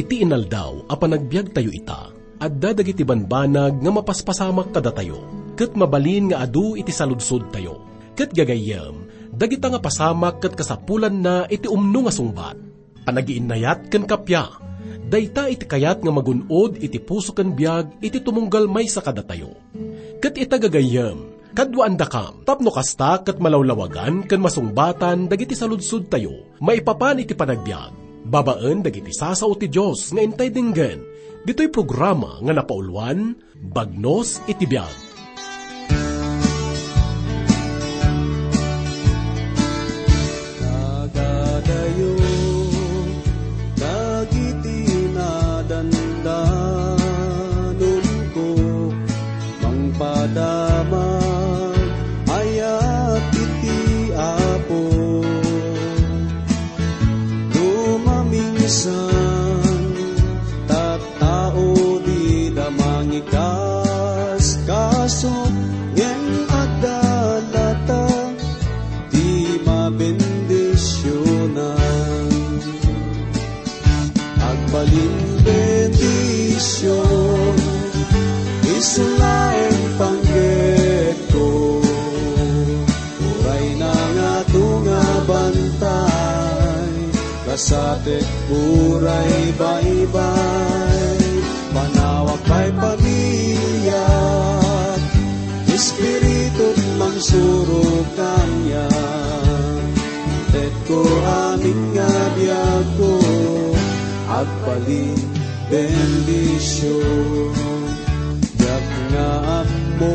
iti 0.00 0.24
inaldaw 0.24 0.88
a 0.88 0.96
panagbiag 0.96 1.52
tayo 1.52 1.68
ita, 1.68 2.08
at 2.40 2.52
dadagiti 2.56 3.04
banbanag 3.04 3.84
nga 3.84 3.90
mapaspasamak 3.92 4.72
kada 4.72 4.88
tayo, 4.96 5.28
kat 5.60 5.76
mabalin 5.76 6.32
nga 6.32 6.48
adu 6.48 6.72
iti 6.72 6.88
saludsod 6.88 7.52
tayo. 7.52 7.84
Kat 8.16 8.32
gagayam, 8.32 9.04
dagita 9.28 9.68
nga 9.68 9.80
pasamak 9.80 10.40
kat 10.40 10.56
kasapulan 10.56 11.12
na 11.20 11.44
iti 11.52 11.68
umno 11.68 12.08
nga 12.08 12.12
sungbat. 12.16 12.56
Panagiinayat 13.04 13.92
kan 13.92 14.08
kapya, 14.08 14.48
dayta 15.04 15.52
iti 15.52 15.68
kayat 15.68 16.00
nga 16.00 16.12
magunod 16.12 16.80
iti 16.80 16.96
puso 16.96 17.36
kan 17.36 17.52
biag 17.52 18.00
iti 18.00 18.24
tumunggal 18.24 18.64
may 18.72 18.88
sa 18.88 19.04
kada 19.04 19.20
tayo. 19.20 19.52
Kat 20.20 20.36
itagagayam, 20.36 21.40
Kadwaan 21.50 21.98
da 21.98 22.06
kam, 22.06 22.46
tapno 22.46 22.70
kasta 22.70 23.26
kat 23.26 23.42
malawlawagan 23.42 24.22
kan 24.30 24.38
masungbatan 24.38 25.26
dagiti 25.26 25.58
saludsud 25.58 26.06
tayo, 26.06 26.46
maipapan 26.62 27.26
iti 27.26 27.34
panagbiag. 27.34 28.09
Babaan 28.30 28.86
dagiti 28.86 29.10
sasao 29.10 29.58
ti 29.58 29.66
Diyos 29.66 30.14
nga 30.14 30.22
intay 30.22 30.54
dinggen, 30.54 31.02
dito'y 31.42 31.66
programa 31.66 32.38
nga 32.38 32.54
napaulwan, 32.54 33.34
Bagnos 33.58 34.38
iti 34.46 34.70
biag. 34.70 35.09
Agpalin 104.40 105.20
bendisyon. 105.70 107.54
Yak 108.60 108.88
nga 109.12 109.64
mo, 110.00 110.14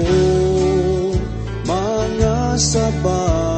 mga 1.65 2.57
sabati 2.57 3.54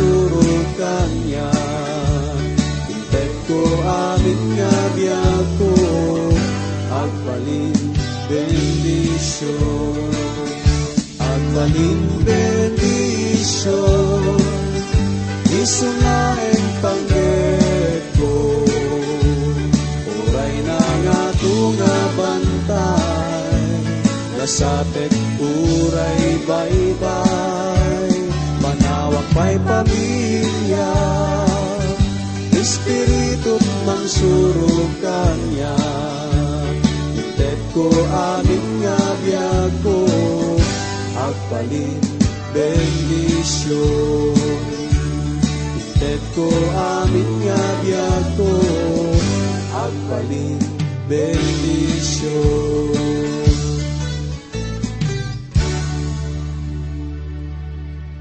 mangsuro 0.00 0.48
kanya 0.80 1.50
Intet 2.88 3.32
ko 3.48 3.60
amin 3.84 4.40
nga 4.56 4.74
biyag 4.96 5.46
ko 5.60 5.72
Agbalin 6.88 7.76
bendisyon 8.28 10.10
Agbalin 11.20 12.00
bendisyon 12.24 13.60
Isulaeng 15.60 16.68
panggit 16.80 18.04
ko. 18.16 18.64
Uray 20.08 20.54
na 20.64 20.80
nga 20.80 21.20
tunga 21.36 21.96
bantay. 22.16 23.60
Lasapek 24.40 25.12
uray 25.36 26.40
baybay 26.48 28.09
Pa'y 29.30 29.54
pamilya 29.62 30.92
Espiritu 32.50 33.54
mangsuro 33.86 34.90
kanya. 35.00 35.76
Itet 37.16 37.60
ko 37.72 37.86
amin 38.10 38.64
nga 38.84 38.98
biyag 39.22 39.72
ko 39.80 40.04
Agpalin 41.16 42.02
bendisyon 42.50 44.34
Itet 45.78 46.22
ko 46.34 46.50
amin 46.74 47.30
nga 47.46 47.62
biyag 47.80 48.26
ko 48.34 48.52
Agpalin 49.72 50.58
bendisyon 51.08 52.50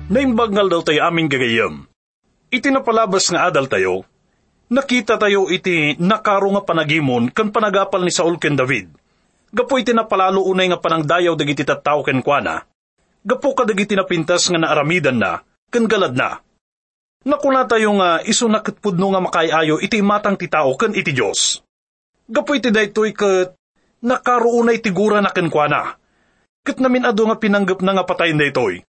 Naimbagngal 0.09 0.73
daw 0.73 0.81
tayo 0.81 1.05
aming 1.05 1.29
gagayam. 1.29 1.85
Iti 2.49 2.73
napalabas 2.73 3.29
nga 3.29 3.45
adal 3.45 3.69
tayo, 3.69 4.09
nakita 4.73 5.21
tayo 5.21 5.53
iti 5.53 5.93
nakaro 6.01 6.49
nga 6.57 6.65
panagimon 6.65 7.29
kan 7.29 7.53
panagapal 7.53 8.01
ni 8.01 8.09
Saul 8.09 8.41
ken 8.41 8.57
David. 8.57 8.89
Gapo 9.53 9.77
iti 9.77 9.93
napalalo 9.93 10.41
unay 10.49 10.73
nga 10.73 10.81
panangdayaw 10.81 11.37
dagiti 11.37 11.61
tattao 11.61 12.01
ken 12.01 12.25
kuana. 12.25 12.65
Gapo 13.21 13.53
ka 13.53 13.69
dagiti 13.69 13.93
napintas 13.93 14.49
nga 14.49 14.57
naaramidan 14.57 15.21
na, 15.21 15.45
ken 15.69 15.85
galad 15.85 16.17
na. 16.17 16.41
Nakuna 17.29 17.69
tayo 17.69 17.93
nga 18.01 18.25
iso 18.25 18.49
nakatpudno 18.49 19.13
nga 19.13 19.21
makayayo 19.21 19.77
iti 19.77 20.01
matang 20.01 20.41
ti 20.41 20.49
tao 20.49 20.73
ken 20.73 20.97
iti 20.97 21.13
Dios. 21.13 21.61
Gapo 22.25 22.57
iti 22.57 22.73
daytoy 22.73 23.13
ket 23.13 23.53
nakaro 24.01 24.57
unay 24.57 24.81
tigura 24.81 25.21
na 25.21 25.29
ken 25.29 25.53
kuana. 25.53 26.01
Ket 26.65 26.81
namin 26.81 27.05
ado 27.05 27.29
nga 27.29 27.38
pinanggap 27.38 27.85
na 27.85 27.94
nga 27.94 28.09
patayin 28.09 28.41
daytoy. 28.41 28.88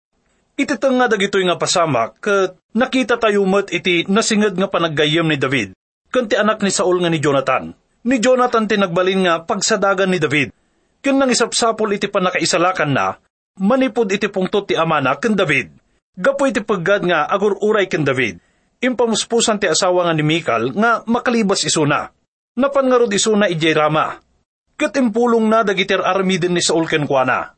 Iti 0.60 0.76
nga 0.76 1.08
dagitoy 1.08 1.48
nga 1.48 1.56
pasamak, 1.56 2.20
ket 2.20 2.52
nakita 2.76 3.16
tayo 3.16 3.48
met 3.48 3.72
iti 3.72 4.04
nasinged 4.04 4.60
nga 4.60 4.68
panaggayem 4.68 5.24
ni 5.24 5.40
David, 5.40 5.72
ken 6.12 6.28
ti 6.28 6.36
anak 6.36 6.60
ni 6.60 6.68
Saul 6.68 7.00
nga 7.00 7.08
ni 7.08 7.16
Jonathan. 7.16 7.72
Ni 8.04 8.20
Jonathan 8.20 8.68
ti 8.68 8.76
nagbalin 8.76 9.24
nga 9.24 9.40
pagsadagan 9.40 10.12
ni 10.12 10.20
David. 10.20 10.52
Ken 11.00 11.16
nang 11.16 11.32
isapsapol 11.32 11.96
iti 11.96 12.12
panakaisalakan 12.12 12.92
na, 12.92 13.16
manipod 13.56 14.12
iti 14.12 14.28
pungtot 14.28 14.68
ti 14.68 14.76
amana 14.76 15.16
ken 15.16 15.32
David. 15.32 15.72
Gapo 16.12 16.44
iti 16.44 16.60
paggad 16.60 17.08
nga 17.08 17.24
agur-uray 17.24 17.88
ken 17.88 18.04
David. 18.04 18.36
Impamuspusan 18.84 19.64
ti 19.64 19.64
asawa 19.64 20.08
nga 20.08 20.12
ni 20.12 20.24
Mikal 20.24 20.76
nga 20.76 21.00
makalibas 21.08 21.64
isuna. 21.64 22.12
Napan 22.60 22.92
nga 22.92 23.00
rod 23.00 23.16
isuna 23.16 23.48
ijay 23.48 23.72
rama. 23.72 24.20
Ket 24.76 24.92
impulong 25.00 25.48
na 25.48 25.64
dagiter 25.64 26.04
armiden 26.04 26.52
ni 26.52 26.60
Saul 26.60 26.84
ken 26.84 27.08
kuana. 27.08 27.56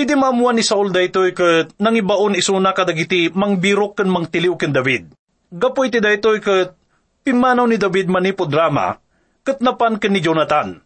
Idi 0.00 0.16
mamuan 0.16 0.56
ni 0.56 0.64
Saul 0.64 0.96
daytoy 0.96 1.36
ket 1.36 1.76
nangibaon 1.76 2.32
isuna 2.32 2.72
kadagiti 2.72 3.28
mangbirok 3.36 4.00
ken 4.00 4.08
mangtiliw 4.08 4.56
ken 4.56 4.72
David. 4.72 5.12
Gapo 5.52 5.84
iti 5.84 6.00
daytoy 6.00 6.40
ket 6.40 6.72
pimanaw 7.20 7.68
ni 7.68 7.76
David 7.76 8.08
manipod 8.08 8.48
drama 8.48 8.96
ket 9.44 9.60
napan 9.60 10.00
ken 10.00 10.16
ni 10.16 10.24
Jonathan. 10.24 10.80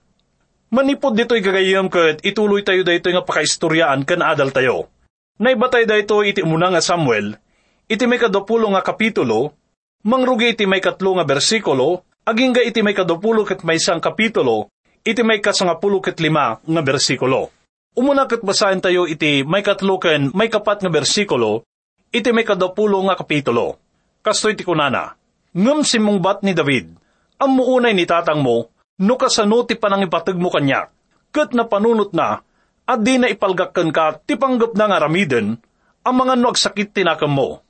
Manipod 0.74 1.14
ditoy 1.14 1.46
gagayam 1.46 1.86
ket 1.94 2.26
ituloy 2.26 2.66
tayo 2.66 2.82
daytoy 2.82 3.14
nga 3.14 3.22
pakaistoryaan 3.22 4.02
ken 4.02 4.18
adal 4.18 4.50
tayo. 4.50 4.90
Naibatay 5.38 5.86
daytoy 5.86 6.34
iti 6.34 6.42
umuna 6.42 6.74
nga 6.74 6.82
Samuel, 6.82 7.38
iti 7.86 8.10
may 8.10 8.18
kadapulo 8.18 8.66
nga 8.74 8.82
kapitulo, 8.82 9.54
mangrugi 10.02 10.58
iti 10.58 10.66
may 10.66 10.82
katlo 10.82 11.14
nga 11.14 11.26
bersikulo, 11.26 12.02
aging 12.26 12.50
ga 12.50 12.66
iti 12.66 12.82
may 12.82 12.98
kadapulo 12.98 13.46
ket 13.46 13.62
may 13.62 13.78
isang 13.78 14.02
kapitulo, 14.02 14.74
iti 15.06 15.22
may 15.22 15.38
kasangapulo 15.38 16.02
ket 16.02 16.18
lima 16.18 16.58
nga 16.58 16.82
bersikulo. 16.82 17.54
Umuna 17.94 18.26
ket 18.26 18.42
basahin 18.42 18.82
tayo 18.82 19.06
iti 19.06 19.46
may 19.46 19.62
katlo 19.62 20.02
ken 20.02 20.34
may 20.34 20.50
kapat 20.50 20.82
nga 20.82 20.90
bersikulo, 20.90 21.62
iti 22.10 22.34
may 22.34 22.42
kadapulo 22.42 22.98
nga 23.06 23.14
kapitulo. 23.14 23.78
Kasto 24.18 24.50
iti 24.50 24.66
kunana, 24.66 25.14
ngem 25.54 25.86
simungbat 25.86 26.42
ni 26.42 26.58
David, 26.58 26.90
ang 27.38 27.54
muunay 27.54 27.94
ni 27.94 28.02
tatang 28.02 28.42
mo, 28.42 28.66
no 28.98 29.14
kasano 29.14 29.62
ti 29.62 29.78
panangipatag 29.78 30.34
mo 30.34 30.50
kanya, 30.50 30.90
ket 31.30 31.54
napanunot 31.54 32.10
na, 32.10 32.42
at 32.82 32.98
di 32.98 33.14
na 33.14 33.30
ipalgakkan 33.30 33.94
ka, 33.94 34.18
ti 34.26 34.34
panggap 34.34 34.74
na 34.74 34.90
nga 34.90 34.98
ramiden, 35.06 35.54
ang 36.02 36.14
mga 36.18 36.34
no 36.34 36.50
agsakit 36.50 36.90
tinakam 36.90 37.30
mo. 37.30 37.62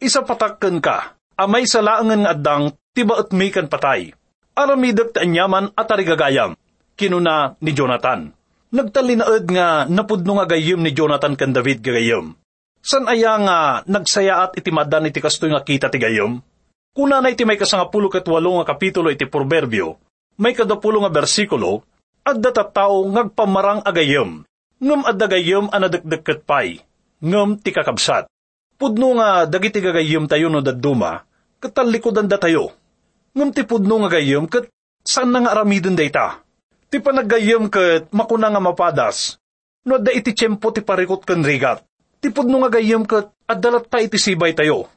Isa 0.00 0.24
patakkan 0.24 0.80
ka, 0.80 1.12
amay 1.36 1.68
sa 1.68 1.84
laangan 1.84 2.24
nga 2.24 2.32
addang, 2.32 2.64
tiba 2.96 3.20
at 3.20 3.36
may 3.36 3.52
kan 3.52 3.68
patay. 3.68 4.16
Aramidak 4.56 5.12
ta 5.12 5.28
anyaman 5.28 5.76
at 5.76 5.92
arigagayam, 5.92 6.56
kinuna 6.96 7.52
ni 7.60 7.76
Jonathan. 7.76 8.37
Nagtalinaad 8.68 9.44
nga 9.48 9.88
napudno 9.88 10.36
nga 10.36 10.44
gayim 10.44 10.84
ni 10.84 10.92
Jonathan 10.92 11.40
kan 11.40 11.56
David 11.56 11.80
gagayim. 11.80 12.36
San 12.84 13.08
aya 13.08 13.40
nga 13.40 13.58
nagsaya 13.88 14.44
at 14.44 14.60
itimadan 14.60 15.08
iti 15.08 15.24
kastoy 15.24 15.48
nga 15.48 15.64
kita 15.64 15.88
ti 15.88 15.96
gayim? 15.96 16.44
Kuna 16.92 17.24
na 17.24 17.32
iti 17.32 17.48
may 17.48 17.56
kasangapulo 17.56 18.12
kat 18.12 18.28
walo 18.28 18.60
nga 18.60 18.74
kapitulo 18.74 19.08
iti 19.08 19.24
proverbio, 19.24 19.96
may 20.36 20.52
kadapulo 20.52 21.00
nga 21.00 21.12
bersikulo, 21.12 21.80
at 22.28 22.44
tao 22.76 23.08
ngagpamarang 23.08 23.88
agayim, 23.88 24.44
ngem 24.78 25.02
adda 25.06 25.26
gayem 25.32 25.66
anadagdagket 25.72 26.44
pay, 26.44 26.84
ngem 27.24 27.56
ti 27.64 27.72
kakabsat. 27.72 28.28
Pudno 28.76 29.16
nga 29.16 29.48
dagiti 29.48 29.80
gagayem 29.80 30.28
tayo 30.28 30.52
no 30.52 30.60
dadduma, 30.60 31.24
katalikodan 31.56 32.28
da 32.28 32.36
tayo. 32.36 32.76
Ngem 33.32 33.50
ti 33.50 33.64
pudno 33.64 34.04
nga 34.04 34.12
gayem 34.20 34.44
ket 34.44 34.68
saan 35.02 35.32
nga 35.32 35.56
aramiden 35.56 35.96
dayta. 35.96 36.44
Ti 36.88 37.04
panagayem 37.04 37.68
ket 37.68 38.08
makuna 38.16 38.48
nga 38.48 38.64
mapadas, 38.64 39.36
no 39.84 40.00
da 40.00 40.08
iti 40.08 40.32
tiyempo 40.32 40.72
ti 40.72 40.80
parikot 40.80 41.20
ken 41.20 41.44
rigat. 41.44 41.84
Ti 42.16 42.32
pudno 42.32 42.64
nga 42.64 42.80
gayem 42.80 43.04
ket 43.04 43.28
addalat 43.44 43.92
ta 43.92 44.00
iti 44.00 44.16
sibay 44.16 44.56
tayo. 44.56 44.88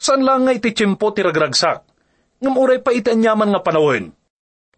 Saan 0.00 0.24
lang 0.24 0.48
nga 0.48 0.56
iti 0.56 0.72
tiyempo 0.72 1.12
ti 1.12 1.20
ragragsak, 1.20 1.84
ngem 2.40 2.56
uray 2.56 2.80
pa 2.80 2.96
iti 2.96 3.12
anyaman 3.12 3.52
nga 3.52 3.60
panawin. 3.60 4.08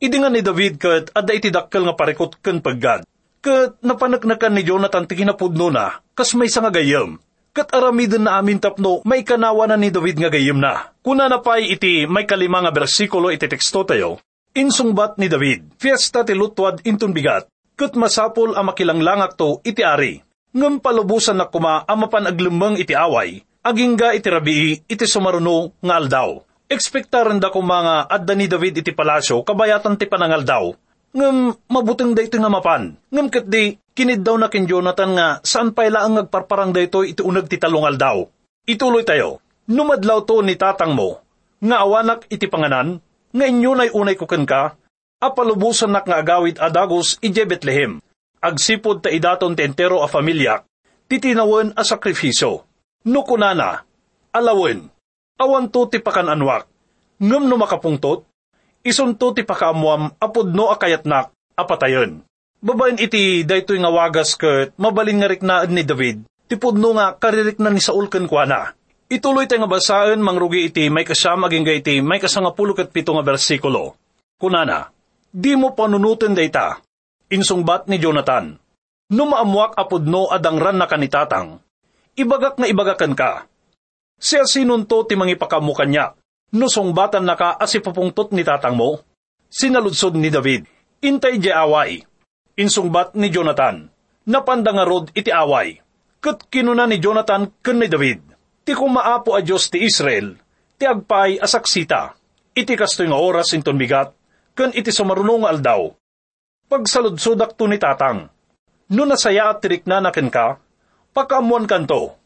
Idi 0.03 0.19
nga 0.19 0.35
ni 0.35 0.43
David 0.43 0.83
ket 0.83 1.15
adda 1.15 1.31
iti 1.31 1.55
dakkel 1.55 1.87
nga 1.87 1.95
parikot 1.95 2.43
ken 2.43 2.59
paggad. 2.59 3.07
Kat 3.39 3.79
napanaknakan 3.79 4.55
ni 4.59 4.67
Jonathan 4.67 5.07
ti 5.07 5.15
kinapudno 5.15 5.71
na, 5.71 6.03
kas 6.19 6.35
may 6.35 6.51
nga 6.51 6.75
gayam. 6.75 7.23
Kat 7.55 7.71
aramidin 7.71 8.27
na 8.27 8.43
amin 8.43 8.59
tapno, 8.59 8.99
may 9.07 9.23
kanawa 9.23 9.71
na 9.71 9.79
ni 9.79 9.95
David 9.95 10.19
nga 10.19 10.31
gayam 10.31 10.59
na. 10.59 10.91
Kuna 11.07 11.31
na 11.31 11.39
pa'y 11.39 11.71
iti 11.71 12.11
may 12.11 12.27
kalima 12.27 12.67
nga 12.67 12.75
bersikulo 12.75 13.31
iti 13.31 13.47
teksto 13.47 13.87
tayo, 13.87 14.19
insungbat 14.53 15.17
ni 15.17 15.29
David, 15.29 15.77
fiesta 15.81 16.25
ti 16.25 16.37
lutwad 16.37 16.85
intun 16.85 17.17
bigat, 17.17 17.49
kat 17.77 17.97
masapol 17.97 18.53
ang 18.53 18.69
makilanglangak 18.69 19.37
to 19.37 19.61
iti 19.65 19.81
ari. 19.81 20.21
Ngam 20.53 20.85
palubusan 20.85 21.41
na 21.41 21.49
kuma 21.49 21.81
ang 21.89 22.05
mapanaglimang 22.05 22.77
iti 22.77 22.93
away, 22.93 23.41
agingga 23.65 24.13
iti 24.13 24.29
rabii 24.29 24.85
iti 24.85 25.05
sumaruno 25.09 25.73
nga 25.81 25.97
aldaw. 25.97 26.45
Ekspektaran 26.69 27.41
da 27.41 27.49
ko 27.49 27.65
mga 27.65 28.09
adda 28.09 28.33
ni 28.37 28.49
David 28.49 28.85
iti 28.85 28.93
palasyo 28.93 29.41
kabayatan 29.45 29.97
ti 29.97 30.05
panangal 30.05 30.45
daw, 30.45 30.65
ngem 31.17 31.57
mabuting 31.73 32.13
dayto 32.13 32.37
nga 32.37 32.53
mapan. 32.53 32.97
Ngem 33.09 33.29
ket 33.33 33.49
di, 33.49 33.77
kinid 33.97 34.21
daw 34.21 34.37
na 34.37 34.53
kin 34.53 34.69
Jonathan 34.69 35.17
nga 35.17 35.29
saan 35.41 35.73
pa 35.73 35.89
ila 35.89 36.05
ang 36.05 36.21
nagparparang 36.21 36.73
dayto 36.77 37.05
iti 37.05 37.25
unag 37.25 37.49
ti 37.49 37.57
talungal 37.57 37.97
daw. 37.97 38.25
Ituloy 38.69 39.05
tayo. 39.09 39.41
Numadlaw 39.63 40.27
to 40.27 40.43
ni 40.43 40.59
tatang 40.59 40.93
mo, 40.93 41.23
nga 41.63 41.87
awanak 41.87 42.27
iti 42.29 42.51
panganan, 42.51 42.99
nga 43.33 43.45
inyo 43.49 43.73
nay 43.73 43.91
unay 43.91 44.17
kuken 44.17 44.45
ka, 44.45 44.77
apalubusan 45.19 45.93
nak 45.93 46.05
nga 46.05 46.21
agawid 46.21 46.61
adagos 46.61 47.17
ije 47.25 47.49
Bethlehem. 47.49 47.99
Agsipod 48.43 49.01
ta 49.01 49.09
idaton 49.09 49.57
ti 49.57 49.65
entero 49.65 50.05
a 50.05 50.09
familyak, 50.11 50.67
titinawen 51.09 51.73
a 51.79 51.83
sakrifiso. 51.87 52.69
Nukunana, 53.09 53.83
alawen, 54.31 54.91
awan 55.39 55.67
to 55.71 55.91
ti 55.91 55.99
pakananwak, 55.99 56.67
ngem 57.19 57.45
no 57.47 57.57
makapungtot, 57.59 58.27
isunto 58.83 59.31
ti 59.35 59.47
pakaamuam 59.47 60.15
apudno 60.19 60.71
akayatnak 60.75 61.31
apatayon. 61.55 62.23
Babayin 62.63 63.03
iti 63.03 63.43
daytoy 63.43 63.83
nga 63.83 63.91
wagas 63.91 64.39
ket 64.39 64.71
mabalin 64.79 65.19
nga 65.19 65.31
riknaan 65.31 65.75
ni 65.75 65.83
David, 65.83 66.23
ti 66.47 66.55
pudno 66.55 66.95
nga 66.95 67.19
karirik 67.19 67.59
na 67.59 67.75
ni 67.75 67.83
Saul 67.83 68.07
ken 68.07 68.31
kuana. 68.31 68.75
Ituloy 69.13 69.45
tayo 69.45 69.69
nga 69.69 69.77
basaan 69.77 70.25
mangrugi 70.25 70.73
iti 70.73 70.89
may 70.89 71.05
kasama 71.05 71.53
aging 71.53 71.69
iti 71.69 72.01
may 72.01 72.17
kasangapulo 72.17 72.73
ket 72.73 72.89
pito 72.89 73.13
nga 73.13 73.21
bersikulo. 73.21 73.93
Kunana, 74.41 74.89
di 75.29 75.53
mo 75.53 75.77
panunutin 75.77 76.33
dayta, 76.33 76.81
insungbat 77.29 77.93
ni 77.93 78.01
Jonathan, 78.01 78.57
no 79.13 79.23
maamuak 79.29 79.77
apudno 79.77 80.33
adang 80.33 80.57
ran 80.57 80.81
na 80.81 80.89
kanitatang, 80.89 81.61
ibagak 82.17 82.57
na 82.57 82.65
ibagakan 82.73 83.13
ka. 83.13 83.45
Siya 84.17 84.49
sinunto 84.49 85.05
ti 85.05 85.13
mangipakamukan 85.13 85.93
niya, 85.93 86.17
No 86.53 86.69
songbatan 86.73 87.25
na 87.25 87.37
ka 87.37 87.57
asipapungtot 87.57 88.33
ni 88.33 88.45
tatang 88.45 88.77
mo, 88.77 89.01
sinaludsod 89.53 90.17
ni 90.17 90.33
David, 90.33 90.65
intay 91.05 91.37
di 91.37 91.53
away. 91.53 92.05
Insungbat 92.57 93.13
ni 93.17 93.29
Jonathan, 93.29 93.89
napanda 94.25 94.73
nga 94.73 94.89
rod 94.89 95.13
iti 95.17 95.29
away. 95.29 95.81
Kat 96.21 96.49
kinuna 96.49 96.89
ni 96.89 97.01
Jonathan 97.01 97.49
kun 97.61 97.81
ni 97.81 97.89
David, 97.89 98.32
ti 98.63 98.73
kumaapo 98.75 99.35
a 99.35 99.41
Diyos 99.43 99.69
ti 99.71 99.83
Israel, 99.83 100.39
ti 100.79 100.87
agpay 100.87 101.39
asaksita, 101.43 102.15
iti 102.55 102.75
kastoy 102.79 103.11
nga 103.11 103.19
oras 103.19 103.55
inton 103.55 103.79
bigat, 103.79 104.15
kun 104.55 104.71
iti 104.75 104.91
sumarunong 104.95 105.47
aldaw. 105.47 105.91
Pagsaludsudak 106.71 107.59
to 107.59 107.69
ni 107.69 107.77
tatang, 107.77 108.33
no 108.93 109.03
nasaya 109.05 109.53
at 109.53 109.61
tirik 109.61 109.85
na 109.85 110.01
nakin 110.01 110.33
ka, 110.33 110.57
pakamuan 111.13 111.69
kanto. 111.69 112.17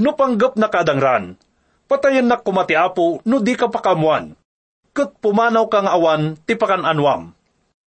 No 0.00 0.16
panggap 0.16 0.56
na 0.56 0.72
kadangran, 0.72 1.36
patayan 1.84 2.26
na 2.26 2.40
kumati 2.40 2.74
apo 2.74 3.20
no 3.28 3.36
di 3.38 3.54
ka 3.54 3.68
pakamuan. 3.68 4.32
Kat 4.90 5.14
pumanaw 5.22 5.70
kang 5.70 5.86
awan 5.86 6.34
ti 6.42 6.58
pakan 6.58 6.82
anwam. 6.82 7.30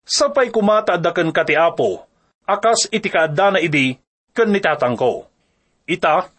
Sapay 0.06 0.53
kumata 0.53 0.95
adakan 0.95 1.33
kati 1.33 1.57
apo, 1.57 2.05
akas 2.45 2.88
iti 2.93 3.10
kaadda 3.10 3.57
na 3.57 3.60
idi, 3.60 3.98
kan 4.31 4.48
nitatang 4.53 4.93
ko. 4.95 5.25
Ita, 5.89 6.29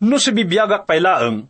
no 0.00 0.16
si 0.16 0.30
bibiyagak 0.32 0.84
pailaeng, 0.88 1.48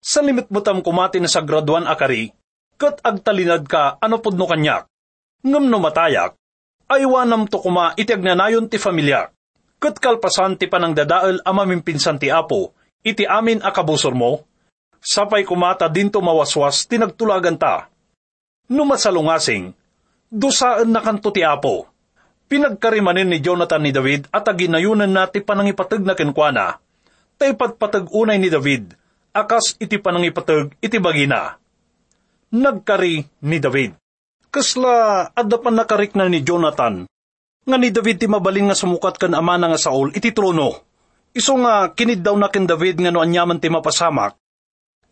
sa 0.00 0.20
limit 0.22 0.48
mo 0.52 0.60
tam 0.60 0.80
kumati 0.84 1.18
na 1.20 1.28
sa 1.28 1.42
graduan 1.42 1.88
akari, 1.88 2.30
kat 2.76 3.00
agtalinad 3.02 3.64
ka 3.66 3.98
ano 3.98 4.20
pudno 4.20 4.46
kanyak. 4.46 4.86
Ngam 5.42 5.66
no 5.68 5.78
matayak, 5.80 6.36
aywanam 6.88 7.48
to 7.48 7.58
kuma 7.60 7.96
iti 7.98 8.12
agnanayon 8.12 8.68
ti 8.68 8.76
familya. 8.78 9.32
Kat 9.76 10.00
kalpasan 10.00 10.56
ti 10.56 10.70
panang 10.70 10.96
dadaal 10.96 11.44
amamimpinsan 11.44 12.16
ti 12.16 12.32
apo, 12.32 12.72
iti 13.04 13.28
amin 13.28 13.60
akabusor 13.60 14.16
mo, 14.16 14.46
Sapay 15.06 15.46
kumata 15.46 15.86
dinto 15.86 16.18
mawaswas 16.18 16.90
tinagtulagan 16.90 17.54
ta. 17.54 17.86
Numasalungasing, 18.66 19.70
dusaan 20.26 20.90
na 20.90 20.98
kanto 20.98 21.30
ti 21.30 21.46
Apo. 21.46 21.86
Pinagkarimanin 22.50 23.30
ni 23.30 23.38
Jonathan 23.38 23.86
ni 23.86 23.94
David 23.94 24.26
at 24.34 24.50
aginayunan 24.50 25.06
na 25.06 25.30
ti 25.30 25.38
panangipatag 25.38 26.02
na 26.02 26.18
kenkwana. 26.18 26.82
Tay 27.36 27.52
patpatag 27.52 28.08
unay 28.16 28.40
ni 28.40 28.48
David, 28.48 28.96
akas 29.36 29.76
iti 29.76 30.00
panangipatag 30.00 30.72
iti 30.80 30.96
bagina. 30.96 31.60
Nagkari 32.56 33.28
ni 33.44 33.60
David. 33.60 33.92
Kasla 34.48 35.28
adda 35.36 35.60
pan 35.60 35.76
nakarik 35.76 36.16
na 36.16 36.32
ni 36.32 36.40
Jonathan, 36.40 37.04
nga 37.68 37.76
ni 37.76 37.92
David 37.92 38.24
ti 38.24 38.26
mabaling 38.30 38.72
nga 38.72 38.78
sumukat 38.78 39.20
kan 39.20 39.36
ama 39.36 39.60
nga 39.60 39.76
Saul 39.76 40.16
iti 40.16 40.32
trono. 40.32 40.80
Iso 41.36 41.52
nga 41.60 41.92
kinid 41.92 42.24
daw 42.24 42.32
na 42.40 42.48
ken 42.48 42.64
David 42.64 43.04
nga 43.04 43.12
no 43.12 43.20
anyaman 43.20 43.60
ti 43.60 43.68
mapasamak, 43.68 44.32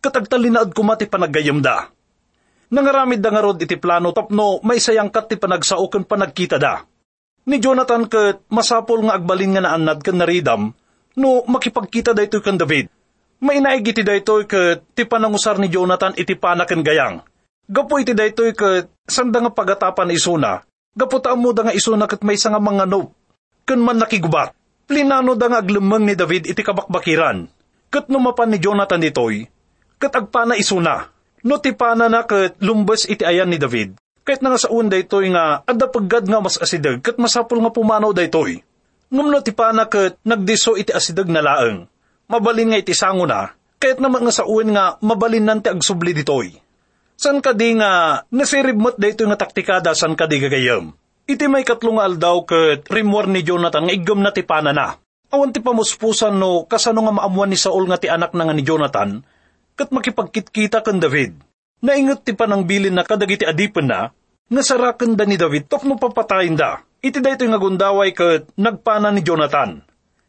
katagtalinaad 0.01 0.73
kumati 0.73 1.05
panaggayam 1.05 1.61
da. 1.61 1.93
Nangaramid 2.73 3.21
da 3.21 3.29
nga 3.29 3.45
rod 3.45 3.61
iti 3.61 3.77
plano 3.77 4.09
tapno 4.09 4.65
may 4.65 4.81
sayang 4.81 5.13
kat 5.13 5.29
ti 5.29 5.37
panagsaukan 5.37 6.09
panagkita 6.09 6.57
da. 6.57 6.81
Ni 7.45 7.61
Jonathan 7.61 8.09
kat 8.09 8.49
masapol 8.49 9.05
nga 9.05 9.21
agbalin 9.21 9.53
nga 9.53 9.61
naanad 9.61 10.01
kan 10.01 10.17
naridam 10.17 10.73
no 11.19 11.43
makipagkita 11.47 12.11
da 12.15 12.23
ito 12.23 12.39
kan 12.39 12.59
David. 12.59 12.91
Mainaig 13.43 13.83
iti 13.83 14.03
da 14.03 14.15
ito 14.15 14.39
kat 14.47 14.83
ti 14.95 15.03
panangusar 15.03 15.59
ni 15.59 15.67
Jonathan 15.67 16.15
iti 16.15 16.35
panakan 16.35 16.81
gayang. 16.81 17.15
Gapo 17.67 17.99
iti 17.99 18.15
da 18.15 18.23
ito 18.23 18.45
kat 18.55 18.91
sanda 19.03 19.43
nga 19.43 19.51
pagatapan 19.51 20.13
isuna. 20.13 20.63
Gapo 20.95 21.19
mo 21.35 21.51
da 21.51 21.67
nga 21.67 21.73
isuna 21.75 22.07
kat 22.07 22.23
may 22.23 22.39
nga 22.39 22.61
mga 22.61 22.85
nope. 22.87 23.11
Kan 23.67 23.83
man 23.83 23.99
nakigubat. 23.99 24.55
Plinano 24.85 25.33
da 25.33 25.49
nga 25.49 25.59
aglemang 25.65 26.05
ni 26.05 26.13
David 26.13 26.45
iti 26.45 26.61
kabakbakiran. 26.61 27.49
Kat 27.89 28.05
numapan 28.11 28.53
ni 28.53 28.57
Jonathan 28.61 29.01
ditoy, 29.01 29.47
kat 29.97 30.13
agpana 30.13 30.53
isuna. 30.59 31.09
No 31.45 31.61
ti 31.61 31.73
pana 31.73 32.09
na 32.09 32.25
kat 32.25 32.57
lumbas 32.61 33.05
iti 33.05 33.25
ayan 33.25 33.49
ni 33.49 33.57
David. 33.57 33.97
Kahit 34.25 34.41
na 34.41 34.49
nga 34.49 34.57
sa 34.57 34.73
un 34.73 34.89
daytoy 34.89 35.29
nga, 35.29 35.61
adda 35.61 35.85
paggad 35.85 36.25
nga 36.25 36.41
mas 36.41 36.57
asidag, 36.57 37.05
kat 37.05 37.21
masapul 37.21 37.61
nga 37.61 37.69
pumanaw 37.69 38.09
daytoy. 38.09 38.57
Ngum 38.57 38.74
no 39.15 39.39
ti 39.39 39.55
pana 39.55 39.87
kat 39.87 40.19
nagdiso 40.27 40.75
iti 40.75 40.91
asidag 40.91 41.31
na 41.31 41.39
laeng. 41.39 41.87
Mabalin 42.27 42.73
nga 42.73 42.81
iti 42.81 42.91
sango 42.91 43.23
na, 43.23 43.53
Kaya't 43.85 43.99
naman 43.99 44.23
nga 44.25 44.33
sa 44.33 44.47
uwin 44.47 44.71
nga 44.71 44.95
mabalin 45.03 45.45
nante 45.45 45.69
agsubli 45.69 46.15
ditoy. 46.15 46.57
San 47.15 47.37
ka 47.37 47.53
di 47.55 47.75
nga 47.77 48.23
nasiribmat 48.27 48.97
da 48.97 49.07
ito 49.11 49.23
nga 49.27 49.39
taktikada 49.39 49.93
san 49.95 50.15
ka 50.17 50.27
di 50.27 50.39
gagayam. 50.39 50.95
Iti 51.29 51.45
may 51.45 51.61
katlong 51.61 51.99
aldaw 51.99 52.43
ket 52.49 52.89
rimwar 52.91 53.29
ni 53.29 53.45
Jonathan 53.45 53.87
nga 53.87 53.95
igam 53.95 54.19
na 54.25 54.33
ti 54.33 54.41
panana. 54.41 54.97
Awan 55.31 55.51
ti 55.51 55.59
pamuspusan 55.59 56.33
no 56.33 56.65
kasano 56.65 57.03
nga 57.05 57.13
maamuan 57.13 57.51
ni 57.51 57.57
Saul 57.59 57.85
nga 57.85 57.99
ti 57.99 58.07
anak 58.07 58.33
na 58.33 58.47
nga 58.47 58.55
ni 58.55 58.63
Jonathan 58.63 59.21
ket 59.75 59.91
makipagkitkita 59.91 60.81
kan 60.81 60.97
David. 60.97 61.35
Naingot 61.83 62.23
ti 62.23 62.31
panang 62.31 62.63
bilin 62.63 62.95
na 62.95 63.03
kadagiti 63.03 63.43
adipen 63.43 63.91
na 63.91 64.09
nga 64.45 64.61
saraken 64.63 65.13
da 65.13 65.27
ni 65.27 65.35
David 65.35 65.67
tapno 65.67 65.99
papatayin 65.99 66.55
da. 66.55 66.79
Iti 67.05 67.21
da 67.21 67.37
ito 67.37 67.45
nga 67.45 67.61
gundaway 67.61 68.17
ket 68.17 68.49
nagpana 68.57 69.13
ni 69.13 69.21
Jonathan. 69.21 69.77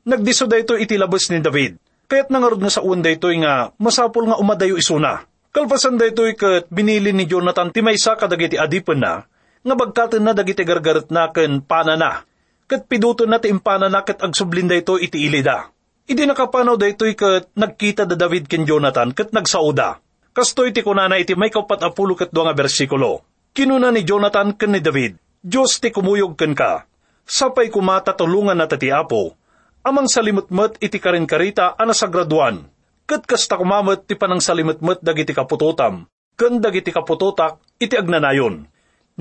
Nagdiso 0.04 0.44
da 0.44 0.60
ito 0.60 0.76
iti 0.76 1.00
labas 1.00 1.32
ni 1.32 1.40
David. 1.40 1.80
Kaya't 2.04 2.28
nangarod 2.28 2.60
nga 2.60 2.68
sa 2.68 2.84
uwan 2.84 3.00
da 3.00 3.08
ito 3.08 3.32
nga 3.32 3.72
masapol 3.80 4.28
nga 4.28 4.36
umadayo 4.36 4.76
isuna. 4.76 5.24
Kalpasan 5.56 5.96
da 5.96 6.04
ito 6.04 6.20
kat 6.36 6.68
binili 6.68 7.16
ni 7.16 7.24
Jonathan 7.24 7.72
ti 7.72 7.80
maysa 7.80 8.20
kadagiti 8.20 8.60
adipen 8.60 9.00
na 9.00 9.24
nga 9.66 9.74
bagkatan 9.74 10.20
na 10.20 10.36
dagiti 10.36 10.68
gargarat 10.68 11.08
na 11.08 11.32
ken 11.32 11.64
pana 11.64 11.96
na. 11.96 12.28
Kat 12.68 12.84
piduto 12.84 13.24
na 13.24 13.40
ti 13.40 13.48
impana 13.48 13.88
na 13.88 14.04
kat 14.04 14.20
agsublin 14.20 14.68
da 14.68 14.76
ito 14.76 15.00
iti 15.00 15.24
ilida. 15.24 15.72
Idi 16.04 16.28
nakapanaw 16.28 16.76
da 16.76 16.92
ito 16.92 17.08
kat 17.16 17.56
nagkita 17.56 18.04
da 18.04 18.20
David 18.20 18.52
ken 18.52 18.68
Jonathan 18.68 19.16
kat 19.16 19.32
nagsauda. 19.32 19.96
Kasto 20.36 20.68
iti 20.68 20.84
kunana 20.84 21.16
iti 21.16 21.32
may 21.32 21.48
kapat 21.48 21.88
apulo 21.88 22.12
kat 22.12 22.36
nga 22.36 22.52
bersikulo. 22.52 23.24
Kinuna 23.56 23.88
ni 23.88 24.04
Jonathan 24.04 24.52
ken 24.52 24.76
ni 24.76 24.84
David, 24.84 25.16
Diyos 25.46 25.78
ti 25.78 25.94
kumuyog 25.94 26.34
ken 26.34 26.58
ka. 26.58 26.90
Sapay 27.22 27.70
kumata 27.70 28.18
tulungan 28.18 28.58
na 28.58 28.66
ti 28.66 28.90
apo 28.90 29.38
amang 29.86 30.10
salimutmet 30.10 30.82
iti 30.82 30.98
karin-karita 30.98 31.78
ana 31.78 31.94
sa 31.94 32.10
graduan. 32.10 32.66
Kat 33.06 33.22
kasta 33.22 33.54
kumamot 33.54 34.02
ti 34.02 34.18
panang 34.18 34.42
salimutmet 34.42 34.98
dagiti 34.98 35.30
kaputotam, 35.30 36.10
ken 36.34 36.58
dagiti 36.58 36.90
kaputotak 36.90 37.62
iti 37.78 37.94
agnanayon. 37.94 38.66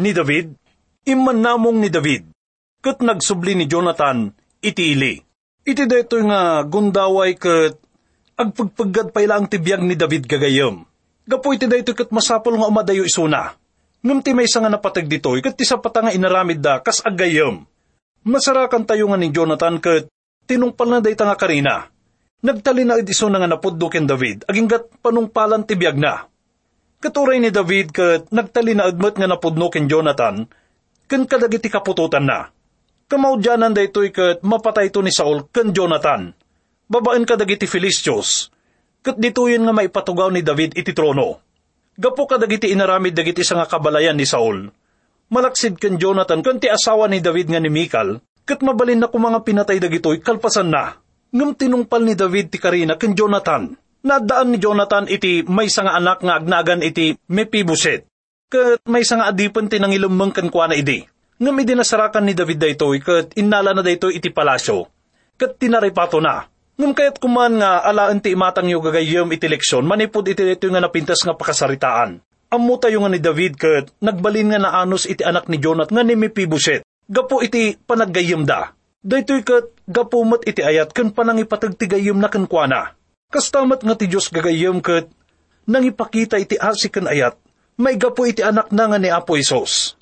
Ni 0.02 0.10
David, 0.10 0.58
imman 1.06 1.46
namong 1.46 1.78
ni 1.78 1.94
David, 1.94 2.34
kat 2.82 3.06
nagsubli 3.06 3.54
ni 3.54 3.70
Jonathan 3.70 4.34
iti 4.66 4.98
ili. 4.98 5.22
Iti 5.62 5.86
dayto 5.86 6.18
nga 6.26 6.66
gundaway 6.66 7.38
kat 7.38 7.78
agpagpagad 8.34 9.14
pa 9.14 9.22
ilang 9.22 9.46
tibiyag 9.46 9.86
ni 9.86 9.94
David 9.94 10.26
gagayom. 10.26 10.82
Gapo 11.30 11.54
iti 11.54 11.70
dayto 11.70 11.94
kat 11.94 12.10
masapol 12.10 12.58
nga 12.58 12.66
umadayo 12.66 13.06
isuna. 13.06 13.54
Ngam 14.06 14.22
ti 14.22 14.38
may 14.38 14.46
nga 14.46 14.70
napatag 14.70 15.10
ditoy 15.10 15.42
kat 15.42 15.58
ti 15.58 15.66
sapata 15.66 16.06
nga 16.06 16.14
inaramid 16.14 16.62
da 16.62 16.78
kas 16.78 17.02
agayom. 17.02 17.66
Masarakan 18.22 18.86
tayo 18.86 19.10
nga 19.10 19.18
ni 19.18 19.34
Jonathan 19.34 19.82
kat 19.82 20.06
tinungpal 20.46 20.94
na 20.94 21.02
dayta 21.02 21.26
nga 21.26 21.34
karina. 21.34 21.90
Nagtali 22.46 22.86
na 22.86 23.02
idiso 23.02 23.26
na 23.34 23.42
nga 23.42 23.50
napuddo 23.50 23.90
ken 23.90 24.06
David, 24.06 24.46
aginggat 24.46 25.02
panungpalan 25.02 25.66
tibiyag 25.66 25.98
na. 25.98 26.30
Katuray 27.02 27.42
ni 27.42 27.50
David 27.50 27.90
kat 27.90 28.30
nagtali 28.30 28.78
na 28.78 28.86
agmat 28.86 29.18
nga 29.18 29.26
napudno 29.26 29.74
ken 29.74 29.90
Jonathan, 29.90 30.46
ken 31.10 31.26
kadagiti 31.26 31.74
kapututan 31.74 32.30
na. 32.30 32.54
Kamaudyanan 33.10 33.74
daytoy 33.74 34.14
kat 34.14 34.46
mapatay 34.46 34.94
to 34.94 35.02
ni 35.02 35.10
Saul 35.10 35.50
ken 35.50 35.74
Jonathan. 35.74 36.30
Babaen 36.86 37.26
kadagiti 37.26 37.66
Filistios, 37.66 38.54
kat 39.02 39.18
dituyen 39.18 39.66
nga 39.66 39.74
maipatugaw 39.74 40.30
ni 40.30 40.46
David 40.46 40.78
iti 40.78 40.94
trono. 40.94 41.45
Gapo 41.96 42.28
kadagiti 42.28 42.76
inaramid 42.76 43.16
dagiti 43.16 43.40
sa 43.40 43.56
nga 43.56 43.72
kabalayan 43.72 44.20
ni 44.20 44.28
Saul. 44.28 44.68
Malaksid 45.32 45.80
ken 45.80 45.96
Jonathan 45.96 46.44
ken 46.44 46.60
ti 46.60 46.68
asawa 46.68 47.08
ni 47.08 47.24
David 47.24 47.48
nga 47.48 47.64
ni 47.64 47.72
Mikal, 47.72 48.20
kat 48.44 48.60
mabalin 48.60 49.00
na 49.00 49.08
mga 49.08 49.40
pinatay 49.48 49.80
dagitoy 49.80 50.20
kalpasan 50.20 50.76
na. 50.76 51.00
Ngam 51.32 51.56
tinungpal 51.56 52.04
ni 52.04 52.14
David 52.20 52.52
ti 52.52 52.60
Karina 52.60 53.00
ken 53.00 53.16
Jonathan. 53.16 53.72
Nadaan 54.06 54.54
ni 54.54 54.60
Jonathan 54.60 55.08
iti 55.08 55.42
may 55.48 55.72
nga 55.72 55.96
anak 55.96 56.20
nga 56.20 56.36
agnagan 56.38 56.84
iti 56.84 57.16
Mepiboset. 57.32 58.06
Kat 58.52 58.84
may 58.86 59.02
nga 59.02 59.32
adipan 59.32 59.72
ti 59.72 59.80
nangilumang 59.80 60.36
kan 60.36 60.52
kwa 60.52 60.70
na 60.70 60.76
idi. 60.76 61.00
Ngam 61.40 61.58
idi 61.64 61.80
nasarakan 61.80 62.28
ni 62.28 62.36
David 62.36 62.60
daytoy 62.60 63.00
kat 63.00 63.40
innala 63.40 63.72
na 63.72 63.82
daytoy 63.82 64.20
iti 64.20 64.36
palasyo. 64.36 64.92
Kat 65.40 65.58
tinaripato 65.58 66.20
na. 66.20 66.44
Ngam 66.76 66.92
kayat 66.92 67.24
kuman 67.24 67.64
nga 67.64 67.80
alaan 67.88 68.20
ti 68.20 68.36
imatang 68.36 68.68
yu 68.68 68.84
gagayom 68.84 69.32
iti 69.32 69.48
leksyon, 69.48 69.88
manipod 69.88 70.28
iti 70.28 70.44
ito 70.44 70.68
nga 70.68 70.84
napintas 70.84 71.24
nga 71.24 71.32
pakasaritaan. 71.32 72.20
Ammo 72.52 72.76
tayo 72.76 73.00
nga 73.00 73.12
ni 73.12 73.24
David 73.24 73.56
kat 73.56 73.96
nagbalin 74.04 74.52
nga 74.52 74.60
naanos 74.60 75.08
iti 75.08 75.24
anak 75.24 75.48
ni 75.48 75.56
Jonat 75.56 75.88
nga 75.88 76.04
ni 76.04 76.20
Mepiboset. 76.20 76.84
Gapo 77.08 77.40
iti 77.40 77.80
panaggayim 77.80 78.44
da. 78.44 78.76
Daytoy 79.00 79.48
kat 79.48 79.72
gapumat 79.88 80.44
iti 80.44 80.66
ayat 80.66 80.92
kan 80.92 81.16
panangipatagtigayim 81.16 82.20
na 82.20 82.28
kankwana. 82.28 82.92
Kastamat 83.32 83.80
nga 83.80 83.96
ti 83.96 84.12
Diyos 84.12 84.28
gagayim 84.28 84.84
kat 84.84 85.08
nang 85.66 85.82
ipakita 85.82 86.38
iti 86.38 86.62
asi 86.62 86.94
kan 86.94 87.10
ayat, 87.10 87.34
may 87.82 87.98
gapo 87.98 88.28
iti 88.30 88.46
anak 88.46 88.70
na 88.70 88.86
nga 88.86 89.02
ni 89.02 89.10
Apo 89.10 89.34
Isos. 89.34 89.98